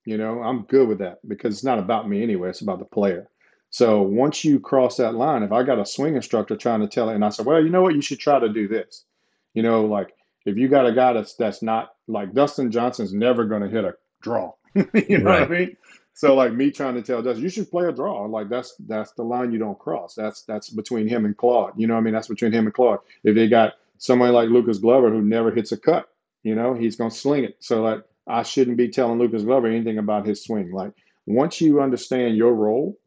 [0.04, 2.50] You know, I'm good with that because it's not about me anyway.
[2.50, 3.26] It's about the player.
[3.70, 7.08] So once you cross that line, if I got a swing instructor trying to tell
[7.08, 9.06] it, and I said, well, you know what, you should try to do this.
[9.54, 10.12] You know, like
[10.44, 13.86] if you got a guy that's that's not like Dustin Johnson's never going to hit
[13.86, 14.52] a draw.
[14.74, 15.48] you know right.
[15.48, 15.76] what I mean?
[16.16, 18.24] So like me trying to tell Dustin, you should play a draw.
[18.24, 20.14] Like that's that's the line you don't cross.
[20.14, 21.74] That's that's between him and Claude.
[21.76, 22.14] You know what I mean?
[22.14, 23.00] That's between him and Claude.
[23.22, 26.08] If they got somebody like Lucas Glover who never hits a cut,
[26.42, 27.56] you know, he's gonna sling it.
[27.60, 30.72] So like I shouldn't be telling Lucas Glover anything about his swing.
[30.72, 30.92] Like
[31.26, 32.98] once you understand your role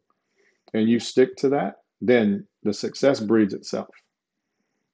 [0.72, 3.88] and you stick to that, then the success breeds itself.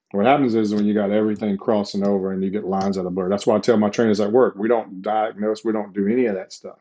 [0.09, 3.13] What happens is when you got everything crossing over and you get lines out of
[3.13, 3.29] blur.
[3.29, 6.25] That's why I tell my trainers at work, we don't diagnose, we don't do any
[6.25, 6.79] of that stuff.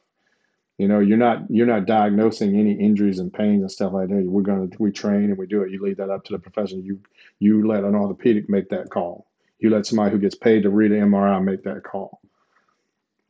[0.79, 4.25] You know, you're not you're not diagnosing any injuries and pains and stuff like that.
[4.25, 5.71] We're gonna we train and we do it.
[5.71, 6.83] You leave that up to the professional.
[6.83, 7.01] You
[7.39, 9.27] you let an orthopedic make that call.
[9.59, 12.21] You let somebody who gets paid to read an MRI make that call.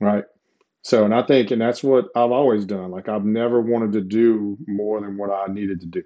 [0.01, 0.25] Right.
[0.83, 2.93] So, and I think, and that's what I've always done.
[2.93, 6.05] Like, I've never wanted to do more than what I needed to do.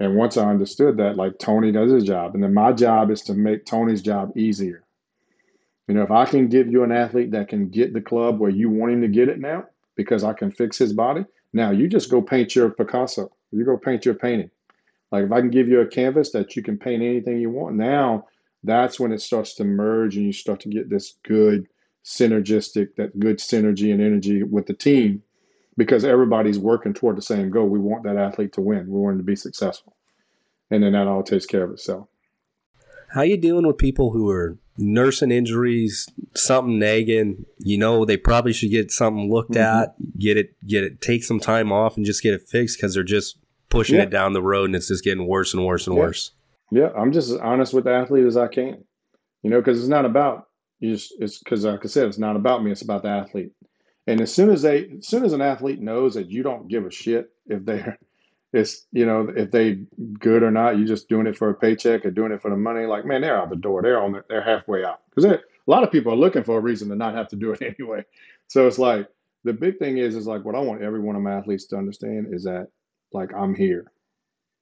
[0.00, 3.20] And once I understood that, like, Tony does his job, and then my job is
[3.24, 4.84] to make Tony's job easier.
[5.86, 8.50] You know, if I can give you an athlete that can get the club where
[8.50, 9.66] you want him to get it now,
[9.98, 13.30] because I can fix his body, now you just go paint your Picasso.
[13.50, 14.50] You go paint your painting.
[15.10, 17.74] Like, if I can give you a canvas that you can paint anything you want,
[17.74, 18.26] now
[18.62, 21.66] that's when it starts to merge and you start to get this good
[22.04, 25.22] synergistic, that good synergy and energy with the team
[25.76, 27.68] because everybody's working toward the same goal.
[27.68, 28.88] We want that athlete to win.
[28.88, 29.96] We want him to be successful.
[30.70, 32.06] And then that all takes care of itself.
[33.10, 38.52] How you dealing with people who are nursing injuries, something nagging, you know, they probably
[38.52, 39.82] should get something looked mm-hmm.
[39.82, 42.94] at, get it, get it, take some time off and just get it fixed because
[42.94, 44.02] they're just pushing yeah.
[44.02, 46.02] it down the road and it's just getting worse and worse and yeah.
[46.02, 46.32] worse.
[46.70, 48.84] Yeah, I'm just as honest with the athlete as I can,
[49.42, 50.48] you know, because it's not about
[50.80, 52.70] you just it's because like I said, it's not about me.
[52.70, 53.52] It's about the athlete.
[54.06, 56.86] And as soon as they, as soon as an athlete knows that you don't give
[56.86, 57.98] a shit if they're,
[58.52, 59.80] it's you know if they
[60.18, 62.56] good or not, you're just doing it for a paycheck or doing it for the
[62.56, 62.86] money.
[62.86, 63.82] Like man, they're out the door.
[63.82, 64.12] They're on.
[64.12, 66.96] The, they're halfway out because a lot of people are looking for a reason to
[66.96, 68.04] not have to do it anyway.
[68.48, 69.08] So it's like
[69.44, 71.76] the big thing is is like what I want every one of my athletes to
[71.76, 72.68] understand is that
[73.12, 73.92] like I'm here,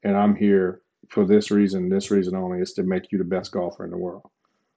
[0.02, 3.52] and I'm here for this reason, this reason only, is to make you the best
[3.52, 4.22] golfer in the world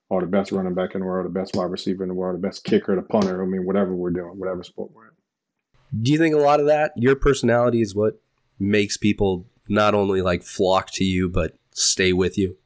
[0.10, 2.36] or the best running back in the world, the best wide receiver in the world,
[2.36, 3.41] the best kicker, the punter.
[3.41, 6.01] I mean, whatever we're doing, whatever sport we're in.
[6.01, 8.22] Do you think a lot of that, your personality is what
[8.60, 12.57] makes people not only like flock to you, but stay with you?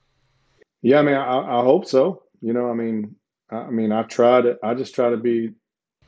[0.82, 2.24] Yeah, I mean, I, I hope so.
[2.42, 3.16] You know, I mean,
[3.50, 5.52] I, I mean, I try to, I just try to be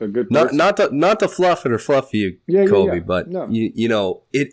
[0.00, 0.56] a good person.
[0.56, 3.00] Not, not the, not the fluff it or fluff you, yeah, Colby, yeah, yeah.
[3.00, 3.48] but no.
[3.48, 4.52] you, you know, it,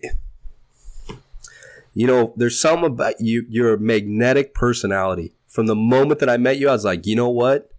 [1.93, 6.57] you know, there's something about you, your magnetic personality from the moment that I met
[6.57, 7.69] you, I was like, you know what?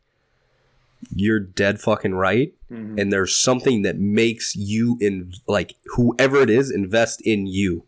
[1.11, 2.55] You're dead fucking right.
[2.71, 2.99] Mm-hmm.
[2.99, 7.85] And there's something that makes you in like whoever it is invest in you.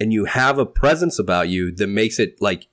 [0.00, 2.68] And you have a presence about you that makes it like,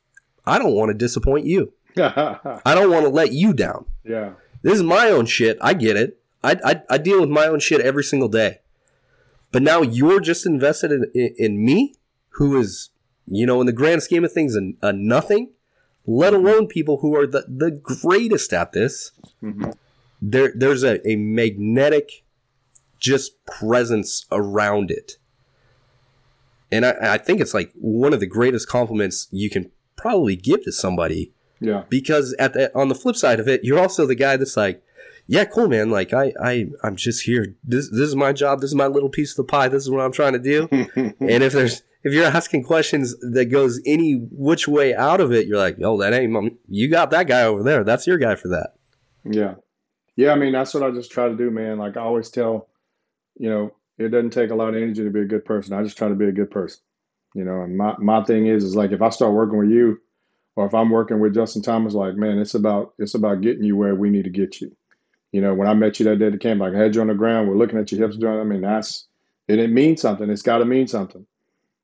[0.45, 1.73] I don't want to disappoint you.
[1.97, 3.85] I don't want to let you down.
[4.03, 4.33] Yeah.
[4.63, 5.57] This is my own shit.
[5.61, 6.19] I get it.
[6.43, 8.59] I, I, I deal with my own shit every single day.
[9.51, 11.95] But now you're just invested in, in, in me,
[12.35, 12.89] who is,
[13.27, 15.51] you know, in the grand scheme of things, a, a nothing
[16.05, 19.11] let alone people who are the, the greatest at this.
[19.43, 19.71] Mm-hmm.
[20.21, 22.23] There, there's a, a magnetic
[22.99, 25.17] just presence around it.
[26.71, 30.63] And I, I think it's like one of the greatest compliments you can probably give
[30.63, 31.33] to somebody.
[31.59, 31.83] Yeah.
[31.89, 34.83] Because at the, on the flip side of it, you're also the guy that's like,
[35.27, 35.91] yeah, cool, man.
[35.91, 37.55] Like I, I, I'm just here.
[37.63, 38.61] This, this is my job.
[38.61, 39.67] This is my little piece of the pie.
[39.67, 40.67] This is what I'm trying to do.
[41.19, 45.47] and if there's, if you're asking questions that goes any which way out of it,
[45.47, 47.83] you're like, oh, that ain't you got that guy over there.
[47.83, 48.73] That's your guy for that.
[49.23, 49.55] Yeah,
[50.15, 50.31] yeah.
[50.31, 51.77] I mean, that's what I just try to do, man.
[51.77, 52.69] Like I always tell,
[53.37, 55.73] you know, it doesn't take a lot of energy to be a good person.
[55.73, 56.81] I just try to be a good person.
[57.35, 60.01] You know, and my my thing is is like if I start working with you,
[60.55, 63.77] or if I'm working with Justin Thomas, like man, it's about it's about getting you
[63.77, 64.75] where we need to get you.
[65.31, 67.01] You know, when I met you that day at the camp, like I had you
[67.01, 68.39] on the ground, we're looking at your hips doing.
[68.39, 69.07] I mean, that's
[69.47, 69.59] it.
[69.59, 70.29] It means something.
[70.29, 71.25] It's got to mean something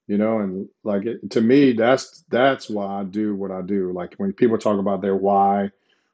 [0.07, 3.91] you know and like it, to me that's that's why i do what i do.
[3.93, 5.71] Like when people talk about their why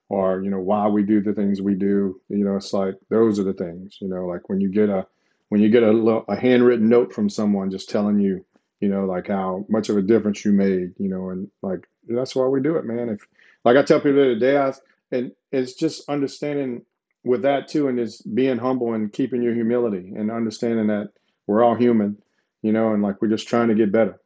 [0.09, 3.39] or you know why we do the things we do you know it's like those
[3.39, 5.05] are the things you know like when you get a
[5.49, 5.91] when you get a,
[6.27, 8.45] a handwritten note from someone just telling you
[8.81, 12.35] you know like how much of a difference you made you know and like that's
[12.35, 13.09] why we do it man.
[13.09, 13.25] If
[13.63, 14.73] like i tell people the other day I,
[15.11, 16.83] and it's just understanding
[17.23, 21.09] with that too and is being humble and keeping your humility and understanding that
[21.47, 22.17] we're all human
[22.63, 24.19] you know, and like we're just trying to get better.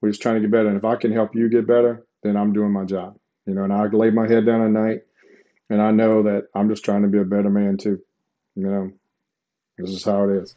[0.00, 0.68] We're just trying to get better.
[0.68, 3.18] And if I can help you get better, then I'm doing my job.
[3.46, 5.00] You know, and I lay my head down at night
[5.70, 8.00] and I know that I'm just trying to be a better man too.
[8.54, 8.92] You know,
[9.78, 10.54] this is how it is.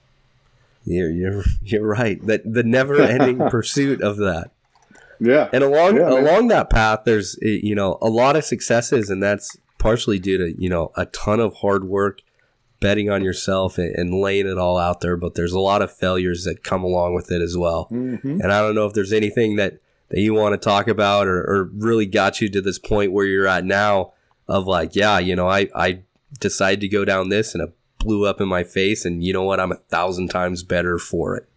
[0.86, 2.26] You're you're you're right.
[2.26, 4.51] That the never ending pursuit of that.
[5.20, 5.49] Yeah.
[5.51, 9.22] And along yeah, along that path, there's eh, you know a lot of successes, and
[9.22, 12.22] that's partially due to you know a ton of hard work
[12.80, 15.91] betting on yourself and, and, laying it all out there, but there's a lot of
[15.91, 17.88] failures that come along with it as well.
[17.91, 18.41] Mm-hmm.
[18.41, 21.39] And I don't know if there's anything that, that you want to talk about or,
[21.39, 24.13] or, really got you to this point where you're at now
[24.47, 26.03] of like, yeah, you know, I, I
[26.39, 29.05] decided to go down this and it blew up in my face.
[29.05, 29.59] And you know what?
[29.59, 31.49] I'm a thousand times better for it.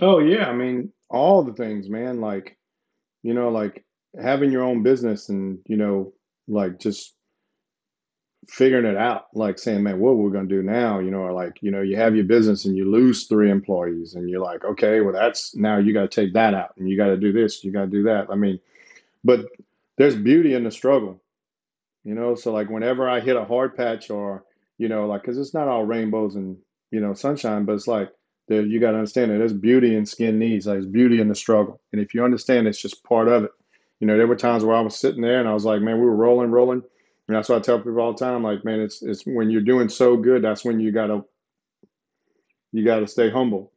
[0.00, 0.46] Oh, yeah.
[0.46, 2.20] I mean, all the things, man.
[2.20, 2.56] Like,
[3.22, 3.84] you know, like
[4.20, 6.12] having your own business and you know
[6.48, 7.14] like just
[8.48, 11.32] figuring it out like saying man what we're going to do now you know or
[11.32, 14.64] like you know you have your business and you lose three employees and you're like
[14.64, 17.32] okay well that's now you got to take that out and you got to do
[17.32, 18.28] this you got to do that.
[18.30, 18.60] I mean
[19.24, 19.46] but
[19.98, 21.20] there's beauty in the struggle
[22.04, 22.36] you know?
[22.36, 24.44] So like whenever i hit a hard patch or
[24.78, 26.56] you know like because it's not all rainbows and
[26.90, 28.10] you know sunshine but it's like
[28.48, 31.34] you got to understand that there's beauty in skin knees like there's beauty in the
[31.34, 31.80] struggle.
[31.92, 33.50] And if you understand it's just part of it
[33.98, 35.98] you know there were times where i was sitting there and i was like man
[35.98, 36.82] we were rolling rolling
[37.34, 38.42] that's what I tell people all the time.
[38.42, 41.24] Like, man, it's it's when you're doing so good, that's when you gotta
[42.72, 43.72] you gotta stay humble,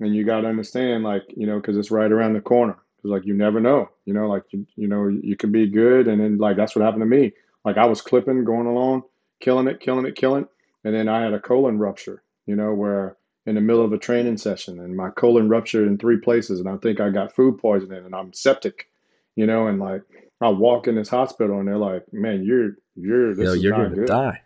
[0.00, 2.76] and you gotta understand, like, you know, because it's right around the corner.
[2.96, 6.08] Because like you never know, you know, like you you know you could be good,
[6.08, 7.32] and then like that's what happened to me.
[7.64, 9.02] Like I was clipping, going along,
[9.40, 10.48] killing it, killing it, killing, it,
[10.84, 12.22] and then I had a colon rupture.
[12.46, 13.16] You know, where
[13.46, 16.68] in the middle of a training session, and my colon ruptured in three places, and
[16.68, 18.88] I think I got food poisoning, and I'm septic.
[19.36, 20.02] You know, and like
[20.40, 23.76] I walk in this hospital and they're like, "Man, you're you're this Yo, is you're
[23.76, 24.06] not gonna good.
[24.06, 24.42] die."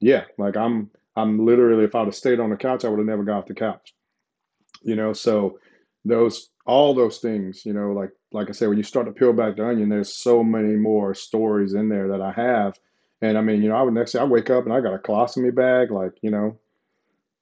[0.00, 3.06] Yeah, like I'm I'm literally if I'd have stayed on the couch, I would have
[3.06, 3.94] never got off the couch.
[4.82, 5.58] You know, so
[6.04, 9.32] those all those things, you know, like like I said, when you start to peel
[9.32, 12.78] back the onion, there's so many more stories in there that I have.
[13.20, 14.94] And I mean, you know, I would next day I wake up and I got
[14.94, 16.58] a colostomy bag, like, you know,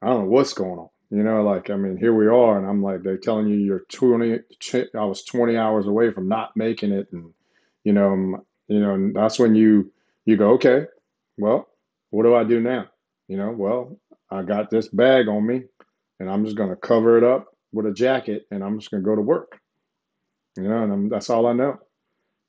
[0.02, 0.88] I don't know what's going on.
[1.10, 3.84] You know, like I mean, here we are, and I'm like, they're telling you you're
[3.90, 4.38] 20.
[4.94, 7.32] I was 20 hours away from not making it, and
[7.84, 9.92] you know, you know, that's when you
[10.26, 10.86] you go, okay,
[11.38, 11.68] well,
[12.10, 12.86] what do I do now?
[13.28, 13.98] You know, well,
[14.30, 15.64] I got this bag on me,
[16.18, 19.02] and I'm just going to cover it up with a jacket, and I'm just going
[19.02, 19.58] to go to work.
[20.56, 21.78] You know, and I'm, that's all I know.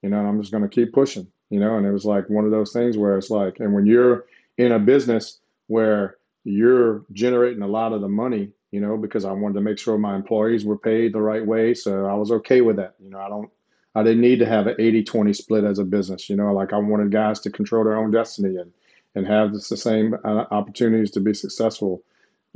[0.01, 1.27] You know, and I'm just going to keep pushing.
[1.49, 3.85] You know, and it was like one of those things where it's like, and when
[3.85, 4.25] you're
[4.57, 9.31] in a business where you're generating a lot of the money, you know, because I
[9.31, 12.61] wanted to make sure my employees were paid the right way, so I was okay
[12.61, 12.95] with that.
[12.99, 13.49] You know, I don't
[13.93, 16.29] I didn't need to have an 80 20 split as a business.
[16.29, 18.71] You know, like I wanted guys to control their own destiny and,
[19.15, 22.03] and have the same uh, opportunities to be successful.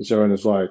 [0.01, 0.69] So, and it's like,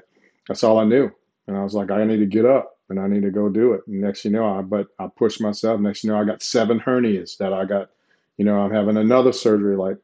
[0.49, 1.11] that's all I knew.
[1.47, 3.73] And I was like, I need to get up and I need to go do
[3.75, 3.83] it.
[3.87, 5.81] And next, you know, I, but I pushed myself.
[5.81, 7.91] Next, you know, I got seven hernias that I got,
[8.39, 9.99] you know, I'm having another surgery like,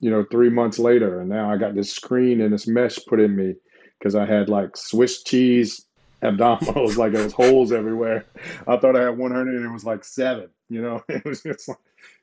[0.00, 1.20] you know, three months later.
[1.20, 3.54] And now I got this screen and this mesh put in me
[3.98, 5.84] because I had like Swiss cheese
[6.22, 8.26] abdominals, like there was holes everywhere.
[8.66, 10.48] I thought I had one hernia and it was like seven.
[10.68, 11.78] You know, it was just like,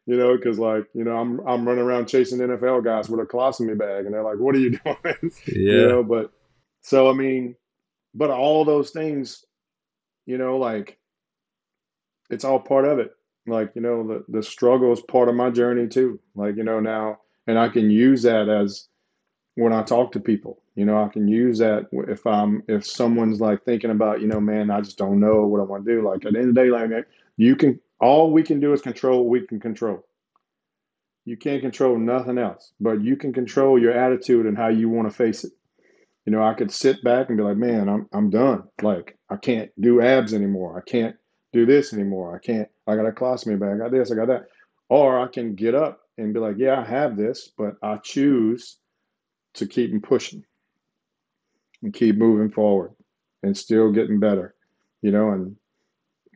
[0.06, 3.26] you know, because like you know, I'm I'm running around chasing NFL guys with a
[3.26, 5.54] colostomy bag, and they're like, "What are you doing?" Yeah.
[5.56, 6.32] you know, but
[6.82, 7.56] so I mean,
[8.14, 9.44] but all those things,
[10.26, 10.98] you know, like
[12.30, 13.12] it's all part of it.
[13.46, 16.20] Like you know, the the struggle is part of my journey too.
[16.36, 18.88] Like you know now, and I can use that as
[19.58, 20.62] when I talk to people.
[20.76, 24.40] You know, I can use that if I'm if someone's like thinking about, you know,
[24.40, 26.08] man, I just don't know what I want to do.
[26.08, 28.82] Like at the end of the day, like you can all we can do is
[28.84, 30.06] control what we can control.
[31.26, 35.10] You can't control nothing else, but you can control your attitude and how you want
[35.10, 35.52] to face it.
[36.26, 38.64] You know, I could sit back and be like, man, I'm I'm done.
[38.84, 40.78] Like I can't do abs anymore.
[40.78, 41.16] I can't
[41.52, 42.36] do this anymore.
[42.36, 42.70] I can't.
[42.86, 43.72] I got a colostomy bag.
[43.74, 44.12] I got this.
[44.12, 44.46] I got that.
[44.88, 48.78] Or I can get up and be like, yeah, I have this, but I choose
[49.58, 50.44] to keep them pushing
[51.84, 52.94] and keep moving forward
[53.44, 54.56] and still getting better,
[55.02, 55.56] you know, and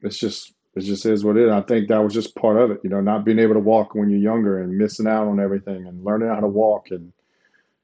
[0.04, 1.52] it's just it just is what it is.
[1.52, 3.94] I think that was just part of it, you know, not being able to walk
[3.96, 7.12] when you're younger and missing out on everything and learning how to walk and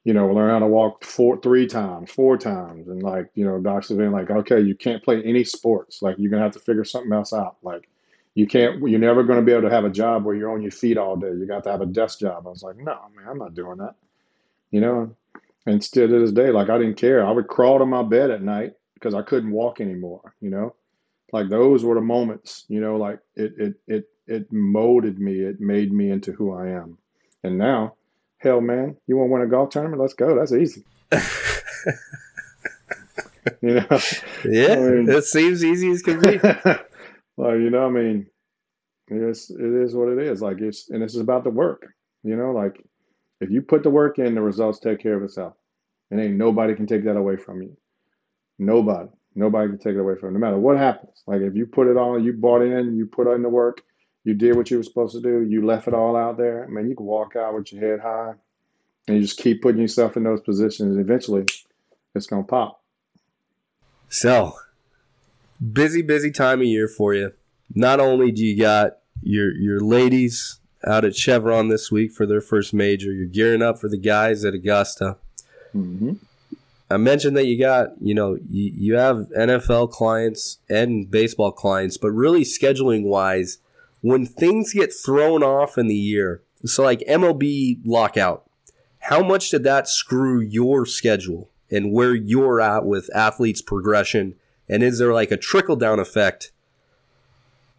[0.08, 3.60] you know, learn how to walk four, three times, four times, and like, you know,
[3.60, 6.02] doctors being like, okay, you can't play any sports.
[6.02, 7.58] Like, you're gonna have to figure something else out.
[7.62, 7.90] Like,
[8.34, 10.72] you can't, you're never gonna be able to have a job where you're on your
[10.72, 11.28] feet all day.
[11.28, 12.48] You got to have a desk job.
[12.48, 13.96] I was like, no, man, I'm not doing that.
[14.72, 15.14] You know,
[15.68, 17.24] and still to this day, like I didn't care.
[17.26, 20.74] I would crawl to my bed at night because I couldn't walk anymore, you know?
[21.34, 25.60] Like those were the moments, you know, like it it it it molded me, it
[25.60, 26.98] made me into who I am.
[27.44, 27.96] And now,
[28.38, 30.02] hell man, you want to win a golf tournament?
[30.02, 30.36] Let's go.
[30.36, 30.86] That's easy.
[33.62, 34.00] you know?
[34.46, 36.40] Yeah, I mean, it seems easy as can be.
[37.36, 38.28] well, you know, I mean,
[39.10, 40.42] it's it is what it is.
[40.42, 41.88] Like it's and this is about the work.
[42.24, 42.82] You know, like
[43.42, 45.57] if you put the work in, the results take care of itself.
[46.10, 47.76] And ain't nobody can take that away from you.
[48.58, 49.10] Nobody.
[49.36, 51.22] Nobody can take it away from you, no matter what happens.
[51.28, 53.82] Like if you put it all, you bought in, you put in the work,
[54.24, 56.66] you did what you were supposed to do, you left it all out there.
[56.66, 58.34] I mean, you can walk out with your head high
[59.08, 60.98] and you just keep putting yourself in those positions.
[60.98, 61.46] Eventually,
[62.16, 62.82] it's going to pop.
[64.10, 64.54] So,
[65.74, 67.34] busy, busy time of year for you.
[67.76, 72.42] Not only do you got your your ladies out at Chevron this week for their
[72.42, 73.12] first major.
[73.12, 75.18] You're gearing up for the guys at Augusta.
[75.78, 76.14] Mm-hmm.
[76.90, 81.98] I mentioned that you got, you know, you, you have NFL clients and baseball clients,
[81.98, 83.58] but really scheduling wise,
[84.02, 88.50] when things get thrown off in the year, so like MLB lockout,
[89.00, 94.36] how much did that screw your schedule and where you're at with athletes progression?
[94.70, 96.52] And is there like a trickle down effect?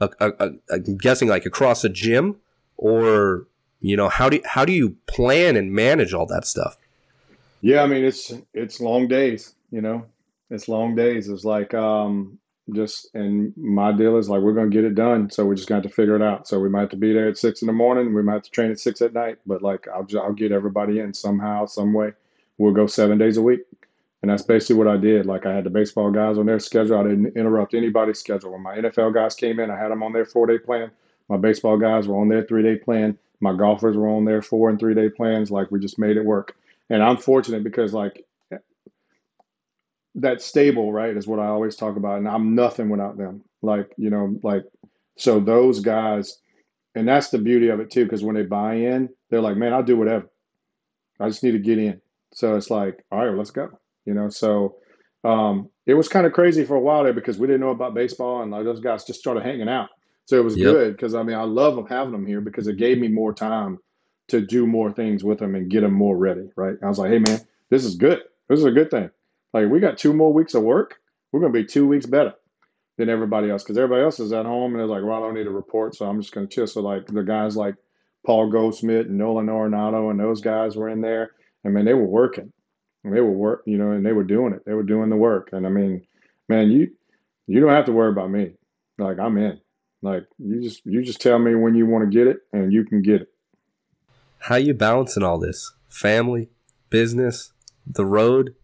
[0.01, 2.37] i I'm guessing like across a gym,
[2.77, 3.47] or
[3.81, 6.77] you know how do how do you plan and manage all that stuff?
[7.61, 9.55] Yeah, I mean it's it's long days.
[9.71, 10.05] You know,
[10.51, 11.29] it's long days.
[11.29, 12.39] It's like um,
[12.73, 15.31] just and my deal is like we're to get it done.
[15.31, 16.47] So we're just got to figure it out.
[16.47, 18.15] So we might have to be there at six in the morning.
[18.15, 19.39] We might have to train at six at night.
[19.47, 22.13] But like i'll, I'll get everybody in somehow some way.
[22.59, 23.61] We'll go seven days a week.
[24.23, 25.27] And that's basically what i did.
[25.27, 26.99] Like i had the baseball guys on their schedule.
[26.99, 28.53] I didn't interrupt anybody's schedule.
[28.53, 30.91] When my nfl guys came in i had them on their four day plan.
[31.29, 33.19] My baseball guys were on their three day plan.
[33.41, 35.51] My golfers were on their four and three day plans.
[35.51, 36.57] Like we just made it work
[36.91, 38.25] and i'm fortunate because like
[40.21, 42.19] that stable, right, is what I always talk about.
[42.19, 43.43] And I'm nothing without them.
[43.63, 44.65] Like, you know, like,
[45.17, 46.39] so those guys,
[46.95, 49.73] and that's the beauty of it too, because when they buy in, they're like, man,
[49.73, 50.29] I'll do whatever.
[51.21, 52.01] I just need to get in.
[52.33, 53.71] So it's like, all right, well, let's go.
[54.05, 54.77] You know, so
[55.25, 57.95] um, it was kind of crazy for a while there because we didn't know about
[57.95, 59.89] baseball and like those guys just started hanging out.
[60.27, 60.73] So it was yep.
[60.73, 63.79] good because I mean, I love having them here because it gave me more time
[64.29, 66.51] to do more things with them and get them more ready.
[66.57, 66.77] Right.
[66.83, 68.23] I was like, hey, man, this is good.
[68.49, 69.11] This is a good thing.
[69.53, 70.97] Like we got two more weeks of work.
[71.33, 72.35] We're going to be two weeks better
[72.97, 75.35] than everybody else because everybody else is at home and they're like, well, I don't
[75.35, 76.67] need a report, so I'm just going to chill.
[76.67, 77.77] So like the guys like
[78.27, 81.33] Paul Goldschmidt and Nolan Arenado and those guys were in there.
[81.65, 82.53] I mean, they were working.
[83.05, 84.65] They were work, you know, and they were doing it.
[84.67, 85.51] They were doing the work.
[85.53, 86.07] And I mean,
[86.49, 86.91] man, you
[87.47, 88.53] you don't have to worry about me.
[88.99, 89.61] Like I'm in.
[90.03, 92.85] Like you just you just tell me when you want to get it and you
[92.85, 93.29] can get it.
[94.41, 95.73] How you balancing all this?
[95.89, 96.49] Family,
[96.91, 97.53] business,
[97.87, 98.55] the road?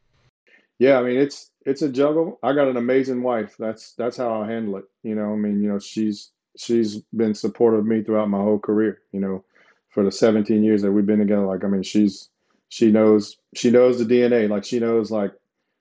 [0.78, 2.38] Yeah, I mean it's it's a juggle.
[2.42, 3.56] I got an amazing wife.
[3.58, 4.84] That's that's how I handle it.
[5.02, 8.58] You know, I mean, you know, she's she's been supportive of me throughout my whole
[8.58, 9.00] career.
[9.12, 9.44] You know,
[9.90, 11.46] for the 17 years that we've been together.
[11.46, 12.28] Like, I mean, she's
[12.68, 14.48] she knows she knows the DNA.
[14.48, 15.32] Like, she knows like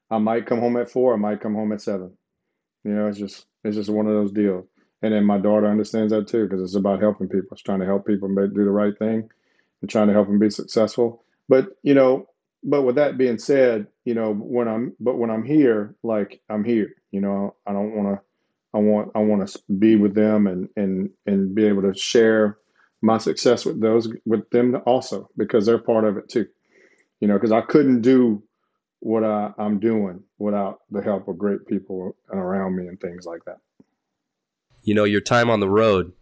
[0.09, 2.11] I might come home at four, I might come home at seven.
[2.83, 4.65] You know, it's just it's just one of those deals.
[5.01, 7.49] And then my daughter understands that too because it's about helping people.
[7.51, 9.29] It's trying to help people do the right thing
[9.83, 11.23] and trying to help them be successful.
[11.49, 12.27] But you know,
[12.63, 16.63] but with that being said, you know, when I'm but when I'm here, like I'm
[16.63, 18.21] here, you know, I don't want to.
[18.75, 22.57] I want I want to be with them and and and be able to share
[23.01, 26.47] my success with those with them also because they're part of it too.
[27.19, 28.41] You know, because I couldn't do
[28.99, 33.43] what I, I'm doing without the help of great people around me and things like
[33.45, 33.57] that.
[34.81, 36.13] You know, your time on the road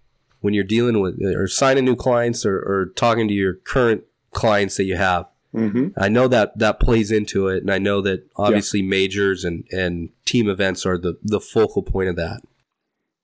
[0.42, 4.78] when you're dealing with or signing new clients or, or talking to your current clients
[4.78, 6.00] that you have Mm-hmm.
[6.00, 8.89] I know that that plays into it, and I know that obviously yeah.
[8.89, 12.42] majors and, and team events are the, the focal point of that.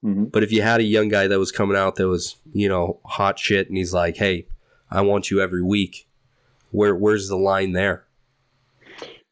[0.04, 0.24] Mm-hmm.
[0.24, 3.00] But if you had a young guy that was coming out that was you know
[3.04, 4.46] hot shit, and he's like, "Hey,
[4.90, 6.06] I want you every week,"
[6.70, 8.04] where where's the line there?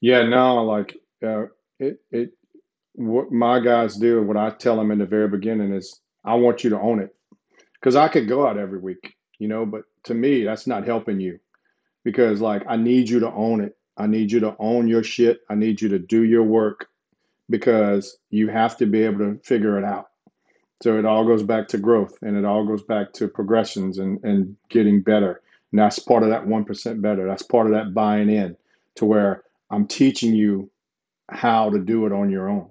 [0.00, 1.46] Yeah, no, like uh,
[1.78, 2.30] it it
[2.94, 6.64] what my guys do, what I tell them in the very beginning is, I want
[6.64, 7.14] you to own it,
[7.80, 11.20] because I could go out every week, you know, but to me, that's not helping
[11.20, 11.38] you
[12.04, 13.76] because like I need you to own it.
[13.96, 15.40] I need you to own your shit.
[15.48, 16.88] I need you to do your work
[17.48, 20.10] because you have to be able to figure it out.
[20.82, 24.22] So it all goes back to growth and it all goes back to progressions and,
[24.22, 25.40] and getting better.
[25.72, 27.26] And that's part of that 1% better.
[27.26, 28.56] That's part of that buying in
[28.96, 30.70] to where I'm teaching you
[31.30, 32.68] how to do it on your own.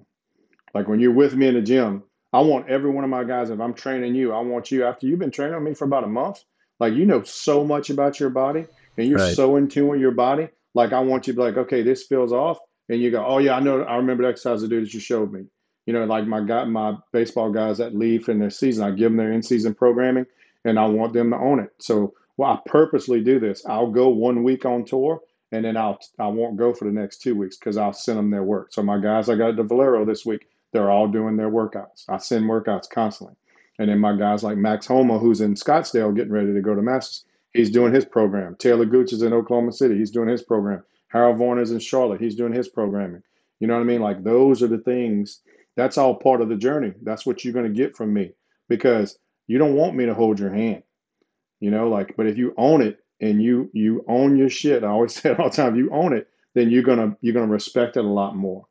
[0.74, 2.04] Like when you're with me in the gym,
[2.36, 5.08] I want every one of my guys, if I'm training you, I want you after
[5.08, 6.44] you've been training me for about a month,
[6.82, 8.66] like you know so much about your body
[8.98, 9.34] and you're right.
[9.34, 10.50] so in tune with your body.
[10.74, 12.58] Like I want you to be like, okay, this feels off,
[12.90, 15.00] and you go, oh yeah, I know, I remember the exercise to do that you
[15.00, 15.46] showed me.
[15.86, 19.12] You know, like my guy, my baseball guys that leave in their season, I give
[19.12, 20.26] them their in-season programming,
[20.66, 21.70] and I want them to own it.
[21.80, 23.66] So, well, I purposely do this.
[23.66, 25.22] I'll go one week on tour,
[25.54, 28.30] and then I'll I won't go for the next two weeks because I'll send them
[28.30, 28.74] their work.
[28.74, 30.50] So my guys, I got the Valero this week.
[30.74, 32.06] They're all doing their workouts.
[32.10, 33.36] I send workouts constantly.
[33.80, 36.82] And then my guys like Max Homa, who's in Scottsdale getting ready to go to
[36.82, 38.58] Masters, He's doing his program.
[38.58, 39.98] Taylor Gooch is in Oklahoma City.
[39.98, 40.84] He's doing his program.
[41.08, 42.20] Harold Varner is in Charlotte.
[42.20, 43.24] He's doing his programming.
[43.62, 44.02] You know what I mean?
[44.02, 45.40] Like those are the things.
[45.78, 46.94] That's all part of the journey.
[47.02, 48.34] That's what you're going to get from me
[48.68, 50.84] because you don't want me to hold your hand.
[51.62, 54.88] You know, like, but if you own it and you you own your shit, I
[54.88, 55.78] always say it all the time.
[55.78, 58.66] You own it, then you're gonna you're gonna respect it a lot more,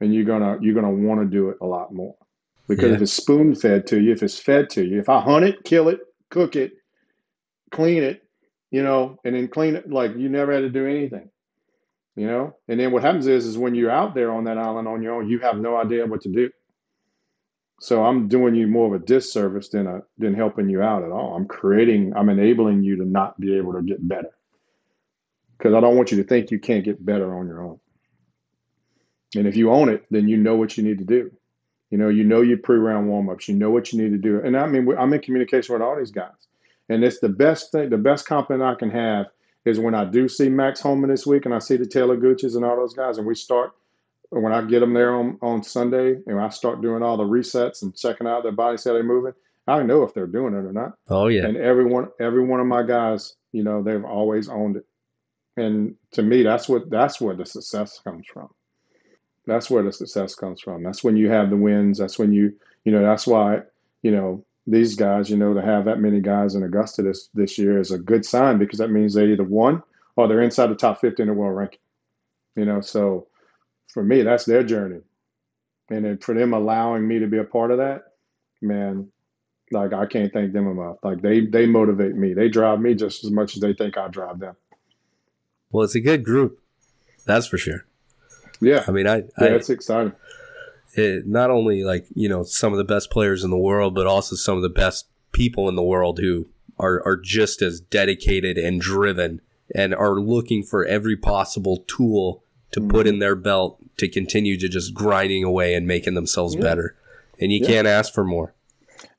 [0.00, 2.14] and you're gonna you're gonna want to do it a lot more.
[2.68, 2.96] Because yeah.
[2.96, 5.64] if it's spoon fed to you, if it's fed to you, if I hunt it,
[5.64, 6.72] kill it, cook it,
[7.70, 8.22] clean it,
[8.70, 11.30] you know, and then clean it like you never had to do anything,
[12.16, 12.56] you know.
[12.68, 15.14] And then what happens is, is when you're out there on that island on your
[15.14, 16.50] own, you have no idea what to do.
[17.80, 21.10] So I'm doing you more of a disservice than a than helping you out at
[21.10, 21.36] all.
[21.36, 24.30] I'm creating, I'm enabling you to not be able to get better.
[25.56, 27.78] Because I don't want you to think you can't get better on your own.
[29.36, 31.30] And if you own it, then you know what you need to do.
[31.90, 33.48] You know, you know your pre-round warm-ups.
[33.48, 34.40] You know what you need to do.
[34.44, 36.32] And I mean, I'm in communication with all these guys.
[36.88, 39.26] And it's the best thing, the best compliment I can have
[39.64, 42.54] is when I do see Max Homa this week and I see the Taylor Gooches
[42.54, 43.72] and all those guys, and we start
[44.30, 47.82] when I get them there on, on Sunday and I start doing all the resets
[47.82, 49.32] and checking out their bodies, how they're moving,
[49.68, 50.96] I know if they're doing it or not.
[51.08, 51.46] Oh yeah.
[51.46, 54.86] And everyone, every one of my guys, you know, they've always owned it.
[55.56, 58.50] And to me, that's what that's where the success comes from.
[59.46, 60.82] That's where the success comes from.
[60.82, 61.98] That's when you have the wins.
[61.98, 62.52] That's when you,
[62.84, 63.60] you know, that's why,
[64.02, 67.56] you know, these guys, you know, to have that many guys in Augusta this this
[67.56, 69.82] year is a good sign because that means they either won
[70.16, 71.78] or they're inside the top 50 in the world ranking.
[72.56, 73.28] You know, so
[73.88, 75.00] for me, that's their journey.
[75.88, 78.14] And then for them allowing me to be a part of that,
[78.60, 79.08] man,
[79.70, 80.96] like I can't thank them enough.
[81.04, 82.34] Like they they motivate me.
[82.34, 84.56] They drive me just as much as they think I drive them.
[85.70, 86.60] Well, it's a good group.
[87.24, 87.86] That's for sure.
[88.60, 88.84] Yeah.
[88.86, 90.12] I mean, I, Yeah, I it's exciting.
[90.94, 94.06] it, not only like you know some of the best players in the world, but
[94.06, 96.46] also some of the best people in the world who
[96.78, 99.40] are are just as dedicated and driven
[99.74, 102.42] and are looking for every possible tool
[102.72, 103.14] to put mm-hmm.
[103.14, 106.60] in their belt to continue to just grinding away and making themselves Yeah.
[106.62, 106.96] better.
[107.40, 107.66] And you Yeah.
[107.68, 108.54] can't ask for more.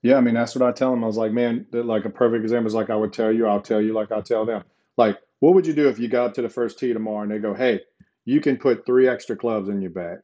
[0.01, 1.03] Yeah, I mean that's what I tell them.
[1.03, 3.61] I was like, man, like a perfect example is like I would tell you, I'll
[3.61, 4.63] tell you like I tell them.
[4.95, 7.31] Like, what would you do if you got up to the first tee tomorrow and
[7.31, 7.81] they go, hey,
[8.27, 10.17] you can put three extra clubs in your bag?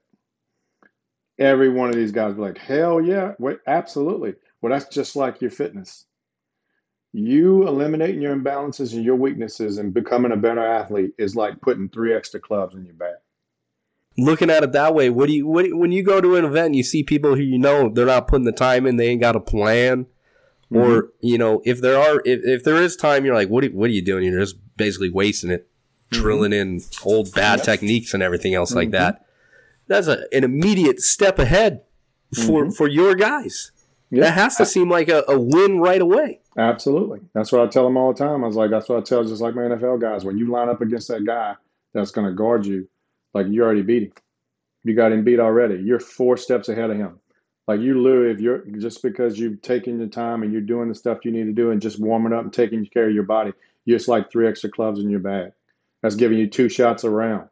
[1.39, 4.33] Every one of these guys be like, hell yeah, wait, absolutely.
[4.61, 6.05] Well, that's just like your fitness.
[7.13, 11.87] You eliminating your imbalances and your weaknesses and becoming a better athlete is like putting
[11.87, 13.15] three extra clubs in your bag.
[14.17, 16.67] Looking at it that way, what do you what, when you go to an event
[16.67, 19.21] and you see people who you know they're not putting the time in, they ain't
[19.21, 20.07] got a plan,
[20.69, 21.07] or mm-hmm.
[21.21, 23.89] you know if there are if, if there is time, you're like, what are, what
[23.89, 24.25] are you doing?
[24.25, 25.67] You're just basically wasting it,
[26.14, 27.66] drilling in old bad Yep.
[27.66, 28.93] techniques and everything else like Mhm.
[28.93, 29.26] that.
[29.88, 31.82] That's a, an immediate step ahead
[32.45, 33.72] for for your guys.
[34.09, 34.22] Yeah.
[34.26, 36.39] That has to seem like a, a win right away.
[36.57, 37.20] Absolutely.
[37.34, 38.43] That's what I tell them all the time.
[38.43, 40.24] I was like, that's what I tell just like my NFL guys.
[40.24, 41.55] When you line up against that guy
[41.93, 42.88] that's going to guard you,
[43.34, 44.11] like you already beat him.
[44.84, 45.82] You got him beat already.
[45.84, 47.20] You're four steps ahead of him.
[47.68, 50.95] Like you literally, if you're just because you've taken the time and you're doing the
[50.95, 53.53] stuff you need to do and just warming up and taking care of your body,
[53.86, 55.53] you're just like three extra clubs in your bag.
[56.03, 57.49] That's giving you two shots around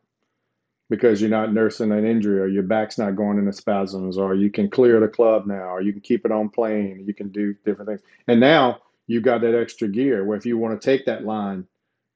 [0.90, 4.52] because you're not nursing an injury or your back's not going into spasms or you
[4.52, 7.04] can clear the club now or you can keep it on plane.
[7.08, 8.02] You can do different things.
[8.28, 11.66] And now you got that extra gear where if you want to take that line,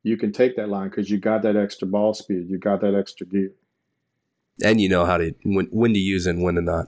[0.03, 2.47] you can take that line because you got that extra ball speed.
[2.49, 3.51] You got that extra gear
[4.63, 6.87] And you know how to when, when to use it and when to not.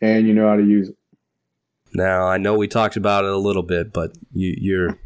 [0.00, 0.96] and you know how to use it.
[1.92, 4.98] Now I know we talked about it a little bit, but you you're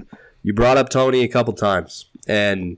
[0.43, 2.77] you brought up Tony a couple times, and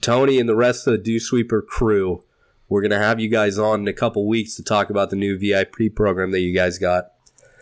[0.00, 2.24] Tony and the rest of the Dew Sweeper crew,
[2.68, 5.38] we're gonna have you guys on in a couple weeks to talk about the new
[5.38, 7.12] VIP program that you guys got.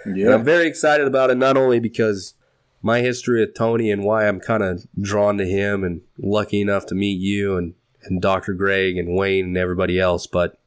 [0.07, 0.27] Yeah.
[0.27, 2.35] And I'm very excited about it, not only because
[2.83, 6.87] my history with Tony and why I'm kind of drawn to him and lucky enough
[6.87, 7.75] to meet you and,
[8.05, 8.55] and Dr.
[8.55, 10.59] Greg and Wayne and everybody else, but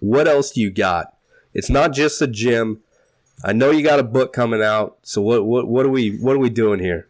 [0.00, 1.16] what else do you got?
[1.54, 2.80] It's not just a gym.
[3.44, 6.36] I know you got a book coming out, so what what what are we what
[6.36, 7.08] are we doing here?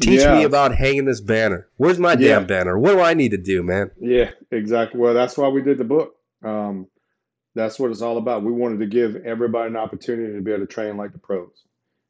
[0.00, 0.34] Teach Yeah.
[0.38, 1.68] me about hanging this banner.
[1.76, 2.38] Where's my Yeah.
[2.38, 2.78] damn banner?
[2.78, 3.90] What do I need to do, man?
[4.00, 4.98] Yeah, exactly.
[5.00, 6.16] Well, that's why we did the book.
[6.42, 6.88] Um,
[7.54, 8.42] that's what it's all about.
[8.42, 11.64] We wanted to give everybody an opportunity to be able to train like the pros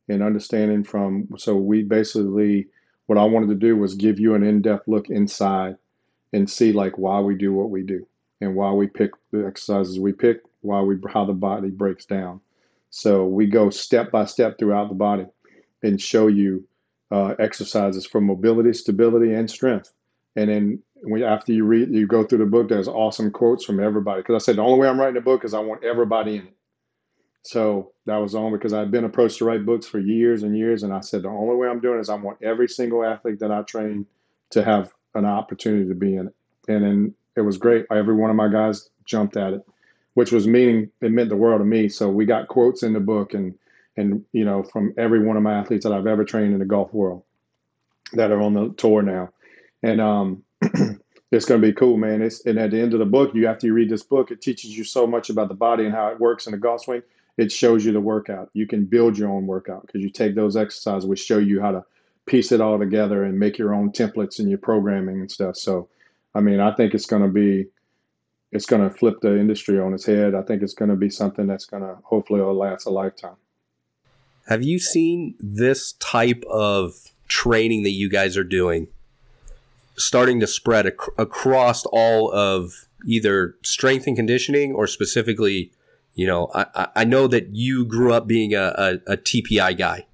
[0.08, 1.28] and understanding from.
[1.36, 2.68] So we basically,
[3.06, 5.76] what I wanted to do was give you an in-depth look inside
[6.32, 8.06] and see like why we do what we do
[8.40, 12.40] and why we pick the exercises we pick, why we how the body breaks down.
[12.90, 15.26] So we go step by step throughout the body
[15.82, 16.64] and show you
[17.10, 19.92] uh, exercises for mobility, stability, and strength.
[20.34, 22.68] And then when after you read, you go through the book.
[22.68, 24.20] There's awesome quotes from everybody.
[24.22, 26.46] Because I said the only way I'm writing a book is I want everybody in
[26.46, 26.56] it.
[27.42, 30.82] So that was on because I've been approached to write books for years and years,
[30.82, 33.38] and I said the only way I'm doing it is I want every single athlete
[33.38, 34.04] that I train
[34.50, 36.34] to have an opportunity to be in it.
[36.66, 37.86] And then it was great.
[37.90, 39.64] Every one of my guys jumped at it,
[40.14, 41.88] which was meaning it meant the world to me.
[41.88, 43.54] So we got quotes in the book and
[43.96, 46.64] and you know from every one of my athletes that I've ever trained in the
[46.64, 47.22] golf world
[48.12, 49.30] that are on the tour now,
[49.82, 50.42] and um,
[51.32, 52.22] it's going to be cool, man.
[52.22, 54.40] It's and at the end of the book, you after you read this book, it
[54.40, 57.02] teaches you so much about the body and how it works in the golf swing.
[57.36, 58.50] It shows you the workout.
[58.54, 61.72] You can build your own workout because you take those exercises, which show you how
[61.72, 61.84] to
[62.24, 65.56] piece it all together and make your own templates and your programming and stuff.
[65.56, 65.88] So,
[66.34, 67.66] I mean, I think it's going to be
[68.52, 70.34] it's going to flip the industry on its head.
[70.34, 73.36] I think it's going to be something that's going to hopefully last a lifetime.
[74.46, 76.94] Have you seen this type of
[77.28, 78.88] training that you guys are doing
[79.96, 85.72] starting to spread ac- across all of either strength and conditioning or specifically,
[86.14, 88.74] you know, I, I know that you grew up being a,
[89.06, 90.06] a, a TPI guy,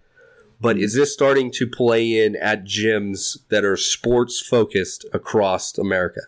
[0.61, 6.21] but is this starting to play in at gyms that are sports focused across America?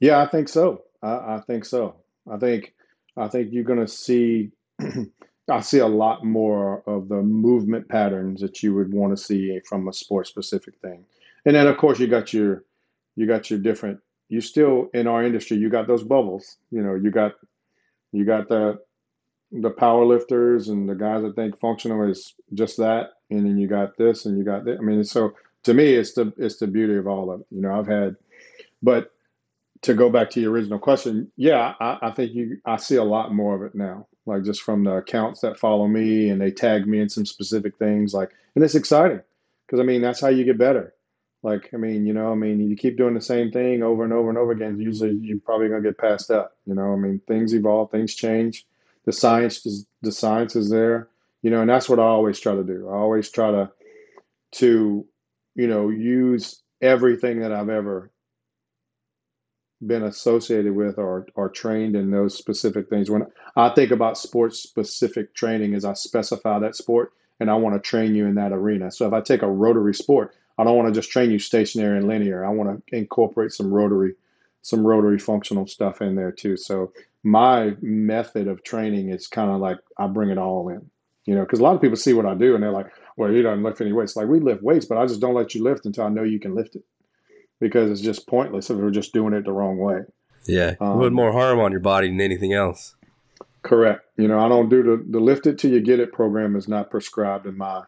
[0.00, 0.82] Yeah, I think so.
[1.02, 1.96] I, I think so.
[2.30, 2.74] I think
[3.16, 4.50] I think you're going to see.
[5.52, 9.60] I see a lot more of the movement patterns that you would want to see
[9.68, 11.04] from a sport specific thing,
[11.44, 12.64] and then of course you got your
[13.16, 14.00] you got your different.
[14.28, 16.56] You still in our industry, you got those bubbles.
[16.70, 17.32] You know, you got
[18.12, 18.80] you got the
[19.52, 23.68] the power lifters and the guys that think functional is just that, and then you
[23.68, 24.78] got this and you got that.
[24.78, 25.34] I mean, so
[25.64, 27.46] to me, it's the it's the beauty of all of it.
[27.50, 28.16] You know, I've had,
[28.82, 29.12] but
[29.82, 33.04] to go back to your original question, yeah, I, I, think you I see a
[33.04, 34.06] lot more of it now.
[34.26, 37.76] Like just from the accounts that follow me and they tag me in some specific
[37.78, 39.20] things, like and it's exciting
[39.66, 40.94] because I mean that's how you get better.
[41.42, 44.12] Like I mean, you know, I mean you keep doing the same thing over and
[44.12, 46.56] over and over again, usually you're probably gonna get passed up.
[46.66, 48.66] You know, I mean things evolve, things change.
[49.04, 51.08] The science is the science is there,
[51.42, 52.88] you know, and that's what I always try to do.
[52.88, 53.70] I always try to
[54.52, 55.04] to,
[55.54, 58.10] you know, use everything that I've ever
[59.86, 63.10] been associated with or, or trained in those specific things.
[63.10, 63.26] When
[63.56, 67.80] I think about sports specific training, is I specify that sport and I want to
[67.80, 68.90] train you in that arena.
[68.90, 71.98] So if I take a rotary sport, I don't want to just train you stationary
[71.98, 72.44] and linear.
[72.44, 74.14] I want to incorporate some rotary,
[74.62, 76.56] some rotary functional stuff in there too.
[76.56, 76.92] So
[77.24, 80.88] my method of training is kind of like I bring it all in,
[81.24, 83.32] you know, because a lot of people see what I do and they're like, well,
[83.32, 84.16] you don't lift any weights.
[84.16, 86.40] Like we lift weights, but I just don't let you lift until I know you
[86.40, 86.84] can lift it
[87.62, 90.00] because it's just pointless if we're just doing it the wrong way.
[90.46, 92.96] Yeah, um, put more harm on your body than anything else.
[93.62, 94.02] Correct.
[94.16, 96.66] You know, I don't do the the lift it till you get it program is
[96.66, 97.84] not prescribed in my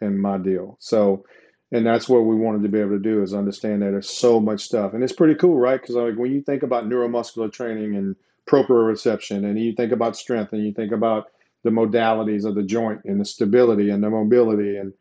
[0.00, 0.78] in my deal.
[0.80, 1.26] So,
[1.70, 4.40] and that's what we wanted to be able to do is understand that there's so
[4.40, 5.80] much stuff, and it's pretty cool, right?
[5.80, 10.54] Because like when you think about neuromuscular training and proprioception, and you think about strength,
[10.54, 11.26] and you think about
[11.62, 14.94] the modalities of the joint and the stability and the mobility and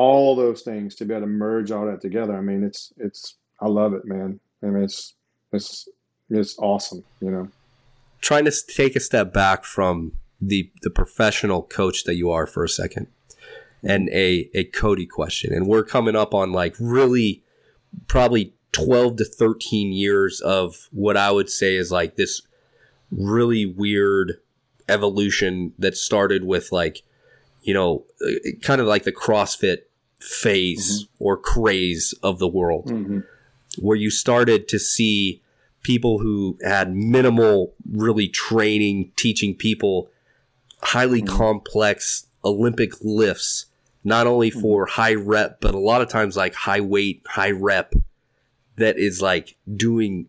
[0.00, 2.34] all those things to be able to merge all that together.
[2.34, 4.40] I mean, it's it's I love it, man.
[4.62, 5.14] I mean, it's
[5.52, 5.86] it's
[6.30, 7.48] it's awesome, you know.
[8.22, 12.64] Trying to take a step back from the the professional coach that you are for
[12.64, 13.08] a second,
[13.82, 17.42] and a a Cody question, and we're coming up on like really
[18.08, 22.40] probably twelve to thirteen years of what I would say is like this
[23.10, 24.38] really weird
[24.88, 27.02] evolution that started with like
[27.60, 29.82] you know uh, kind of like the CrossFit
[30.20, 31.24] phase mm-hmm.
[31.24, 33.20] or craze of the world, mm-hmm.
[33.78, 35.42] where you started to see
[35.82, 40.10] people who had minimal really training, teaching people
[40.82, 41.36] highly mm-hmm.
[41.36, 43.66] complex Olympic lifts,
[44.04, 44.60] not only mm-hmm.
[44.60, 47.94] for high rep, but a lot of times like high weight, high rep
[48.76, 50.26] that is like doing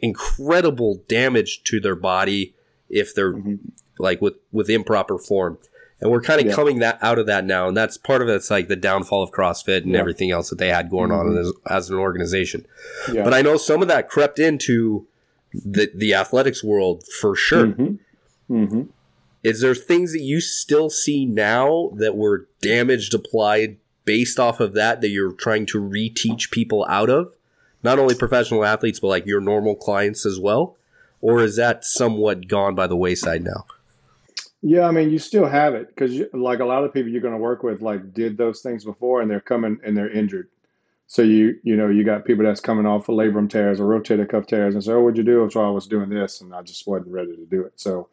[0.00, 2.54] incredible damage to their body
[2.88, 3.54] if they're mm-hmm.
[3.98, 5.58] like with with improper form
[6.04, 6.54] and we're kind of yeah.
[6.54, 9.30] coming that out of that now, and that's part of it's like the downfall of
[9.30, 9.98] CrossFit and yeah.
[9.98, 11.30] everything else that they had going mm-hmm.
[11.30, 12.66] on as, as, an organization.
[13.10, 13.24] Yeah.
[13.24, 15.06] But I know some of that crept into
[15.54, 17.68] the the athletics world for sure.
[17.68, 18.54] Mm-hmm.
[18.54, 18.82] Mm-hmm.
[19.42, 24.74] Is there things that you still see now that were damaged applied based off of
[24.74, 27.32] that that you're trying to reteach people out of?
[27.82, 30.76] Not only professional athletes, but like your normal clients as well?
[31.22, 33.64] Or is that somewhat gone by the wayside now?
[34.66, 37.34] Yeah, I mean, you still have it because, like a lot of people you're going
[37.34, 40.48] to work with, like did those things before, and they're coming and they're injured.
[41.06, 44.26] So you, you know, you got people that's coming off of labrum tears or rotator
[44.26, 46.62] cuff tears, and say, "Oh, what'd you do?" So I was doing this, and I
[46.62, 47.74] just wasn't ready to do it.
[47.76, 48.08] So,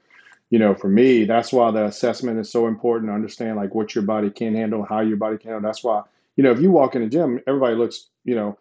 [0.49, 3.95] you know, for me, that's why the assessment is so important to understand, like what
[3.95, 5.69] your body can handle, how your body can handle.
[5.69, 6.03] That's why,
[6.35, 8.57] you know, if you walk in the gym, everybody looks, you know,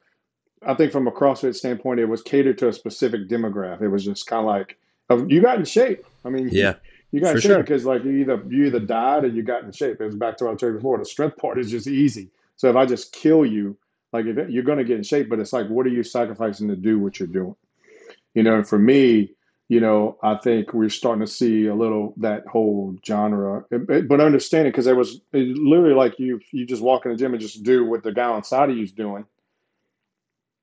[0.65, 3.83] I think from a CrossFit standpoint, it was catered to a specific demographic.
[3.83, 4.79] It was just kind of like,
[5.29, 6.07] you got in shape.
[6.25, 6.75] I mean, yeah
[7.13, 7.59] you got in shape sure.
[7.59, 10.01] because like you either you either died or you got in shape.
[10.01, 10.99] It was back to what I told you before.
[10.99, 12.31] The strength part is just easy.
[12.57, 13.77] So if I just kill you,
[14.13, 16.03] like if it, you're going to get in shape, but it's like, what are you
[16.03, 17.57] sacrificing to do what you're doing?
[18.35, 19.33] You know, and for me,
[19.69, 24.67] you know, I think we're starting to see a little that whole genre, but understand
[24.67, 27.63] it because there was literally like you you just walk in the gym and just
[27.63, 29.25] do what the guy on side of you's doing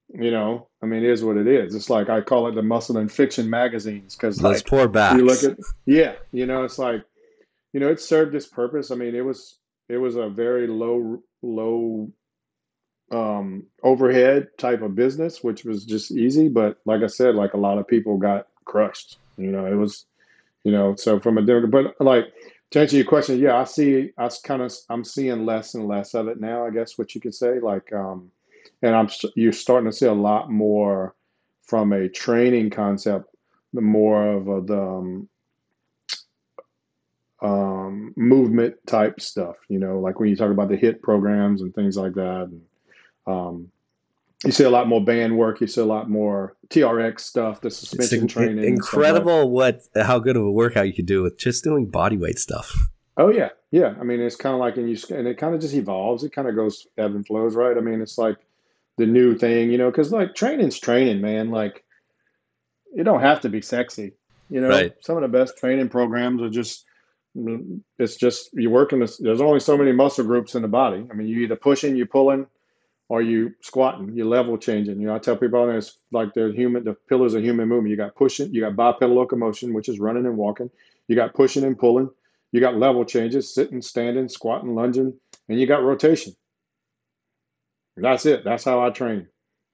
[0.10, 1.76] you know, I mean, it is what it is.
[1.76, 5.18] It's like I call it the muscle and fiction magazines because those like, poor backs.
[5.18, 7.04] You look at, yeah, you know, it's like,
[7.74, 8.92] you know, it served its purpose.
[8.92, 9.60] I mean, it was
[9.90, 12.12] it was a very low low
[13.12, 16.48] um, overhead type of business, which was just easy.
[16.48, 19.18] But like I said, like a lot of people got crushed.
[19.38, 20.06] You know, it was,
[20.64, 22.26] you know, so from a different, but like
[22.72, 26.14] to answer your question, yeah, I see, I kind of, I'm seeing less and less
[26.14, 26.66] of it now.
[26.66, 28.32] I guess what you could say, like, um,
[28.82, 31.16] and I'm you're starting to see a lot more
[31.64, 33.36] from a training concept,
[33.74, 35.30] the more of a, the um,
[37.42, 39.56] um, movement type stuff.
[39.70, 42.50] You know, like when you talk about the HIIT programs and things like that.
[42.52, 42.62] And,
[43.26, 43.72] um,
[44.46, 45.62] you see a lot more band work.
[45.62, 48.64] You see a lot more TRX stuff, the suspension it's training.
[48.64, 52.38] Incredible what how good of a workout you could do with just doing body weight
[52.38, 52.76] stuff.
[53.18, 53.96] Oh yeah, yeah.
[54.00, 56.24] I mean, it's kind of like and you and it kind of just evolves.
[56.24, 57.76] It kind of goes ebb and flows, right?
[57.76, 58.38] I mean, it's like
[58.98, 61.52] the new thing, you know, because like training's training, man.
[61.52, 61.84] Like
[62.96, 64.14] it don't have to be sexy,
[64.50, 64.70] you know.
[64.70, 64.94] Right.
[65.02, 66.86] Some of the best training programs are just
[68.00, 71.14] it's just you're working this there's only so many muscle groups in the body i
[71.14, 72.48] mean you either pushing you're pulling
[73.10, 76.84] or you squatting you're level changing you know i tell people it's like the human
[76.84, 80.26] the pillars of human movement you got pushing you got bipedal locomotion which is running
[80.26, 80.70] and walking
[81.08, 82.10] you got pushing and pulling
[82.52, 85.14] you got level changes sitting standing squatting lunging
[85.48, 86.34] and you got rotation
[87.98, 89.28] that's it that's how i train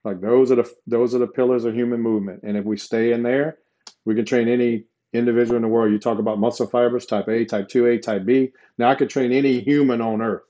[0.03, 3.11] like those are the those are the pillars of human movement and if we stay
[3.11, 3.57] in there
[4.05, 5.91] we can train any individual in the world.
[5.91, 8.51] You talk about muscle fibers, type A, type 2A, type B.
[8.77, 10.43] Now, I could train any human on earth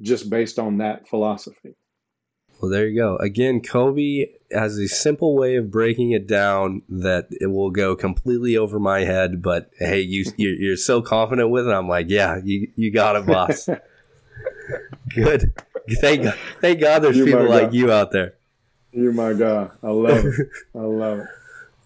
[0.00, 1.76] just based on that philosophy.
[2.60, 3.16] Well, there you go.
[3.16, 8.56] Again, Kobe has a simple way of breaking it down that it will go completely
[8.56, 9.42] over my head.
[9.42, 11.70] But hey, you you're, so confident with it.
[11.70, 13.68] I'm like, yeah, you you got it, boss.
[15.14, 15.52] Good.
[16.00, 18.34] Thank God, thank God there's you people like you out there.
[18.92, 19.72] You my God.
[19.82, 20.48] I love it.
[20.74, 21.26] I love it.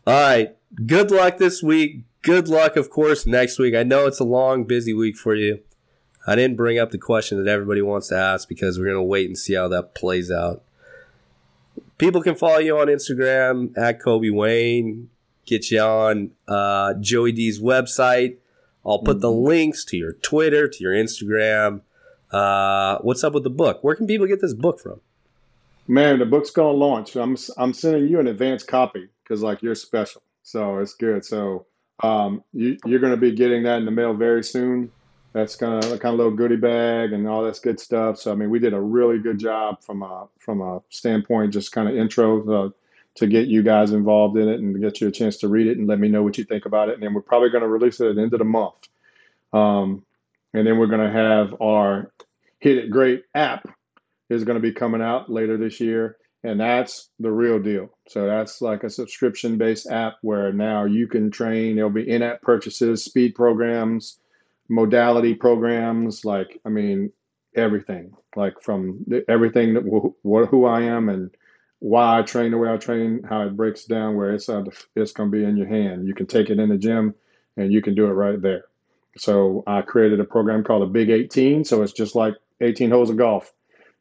[0.06, 2.02] All right good luck this week.
[2.22, 3.74] Good luck, of course, next week.
[3.74, 5.60] I know it's a long, busy week for you.
[6.26, 9.02] I didn't bring up the question that everybody wants to ask because we're going to
[9.02, 10.62] wait and see how that plays out.
[11.96, 15.08] People can follow you on Instagram at Kobe Wayne.
[15.46, 18.36] Get you on uh, Joey D's website.
[18.84, 19.20] I'll put mm-hmm.
[19.20, 21.80] the links to your Twitter, to your Instagram.
[22.30, 23.82] Uh, what's up with the book?
[23.82, 25.00] Where can people get this book from?
[25.88, 27.16] Man, the book's gonna launch.
[27.16, 30.22] I'm I'm sending you an advance copy because like you're special.
[30.42, 31.24] So it's good.
[31.24, 31.66] So
[32.02, 34.90] um, you, you're to be getting that in the mail very soon.
[35.32, 38.18] That's kind of kind of little goodie bag and all that's good stuff.
[38.18, 41.72] So I mean, we did a really good job from a from a standpoint, just
[41.72, 42.70] kind of intro uh,
[43.16, 45.66] to get you guys involved in it and to get you a chance to read
[45.66, 46.94] it and let me know what you think about it.
[46.94, 48.88] And then we're probably going to release it at the end of the month.
[49.52, 50.04] Um,
[50.54, 52.12] and then we're going to have our
[52.58, 53.66] Hit It Great app
[54.28, 57.90] is going to be coming out later this year and that's the real deal.
[58.08, 61.76] So that's like a subscription based app where now you can train.
[61.76, 64.18] There'll be in app purchases, speed programs,
[64.68, 66.24] modality programs.
[66.24, 67.12] Like I mean,
[67.54, 68.14] everything.
[68.36, 71.30] Like from everything that wh- who I am and
[71.80, 74.16] why I train the way I train, how it breaks down.
[74.16, 74.64] Where it's uh,
[74.96, 76.06] it's going to be in your hand.
[76.06, 77.14] You can take it in the gym
[77.58, 78.64] and you can do it right there.
[79.16, 81.64] So I created a program called the Big 18.
[81.64, 83.52] So it's just like 18 holes of golf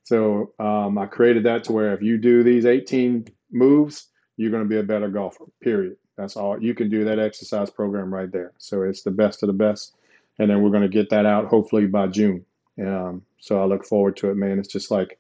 [0.10, 4.08] so um, I created that to where if you do these 18 moves,
[4.38, 5.98] you're going to be a better golfer, period.
[6.18, 6.60] That's all.
[6.60, 8.52] You can do that exercise program right there.
[8.58, 9.94] So it's the best of the best.
[10.40, 12.44] And then we're going to get that out hopefully by June.
[12.80, 14.58] Um, so I look forward to it, man.
[14.58, 15.20] It's just like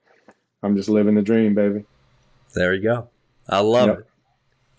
[0.63, 1.85] I'm just living the dream, baby.
[2.55, 3.09] There you go.
[3.47, 3.99] I love yep.
[3.99, 4.07] it.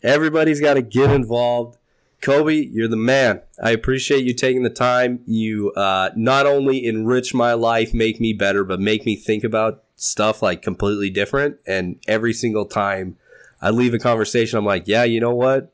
[0.02, 1.78] Everybody's got to get involved.
[2.20, 3.40] Kobe, you're the man.
[3.62, 5.20] I appreciate you taking the time.
[5.26, 9.84] You uh, not only enrich my life, make me better, but make me think about
[9.96, 11.58] stuff like completely different.
[11.66, 13.16] And every single time
[13.62, 15.72] I leave a conversation, I'm like, yeah, you know what?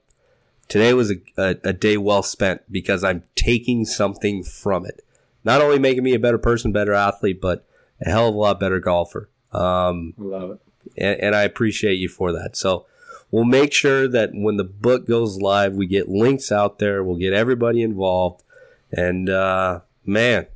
[0.69, 5.03] Today was a, a, a day well spent because I'm taking something from it.
[5.45, 7.65] Not only making me a better person, better athlete, but
[8.05, 9.29] a hell of a lot better golfer.
[9.53, 10.61] Um, Love it.
[10.97, 12.57] And, and I appreciate you for that.
[12.57, 12.87] So
[13.31, 17.03] we'll make sure that when the book goes live, we get links out there.
[17.03, 18.43] We'll get everybody involved.
[18.93, 20.47] And uh, man,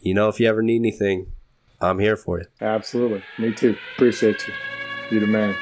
[0.00, 1.32] you know, if you ever need anything,
[1.80, 2.46] I'm here for you.
[2.60, 3.22] Absolutely.
[3.38, 3.76] Me too.
[3.96, 4.54] Appreciate you.
[5.10, 5.54] You're the man.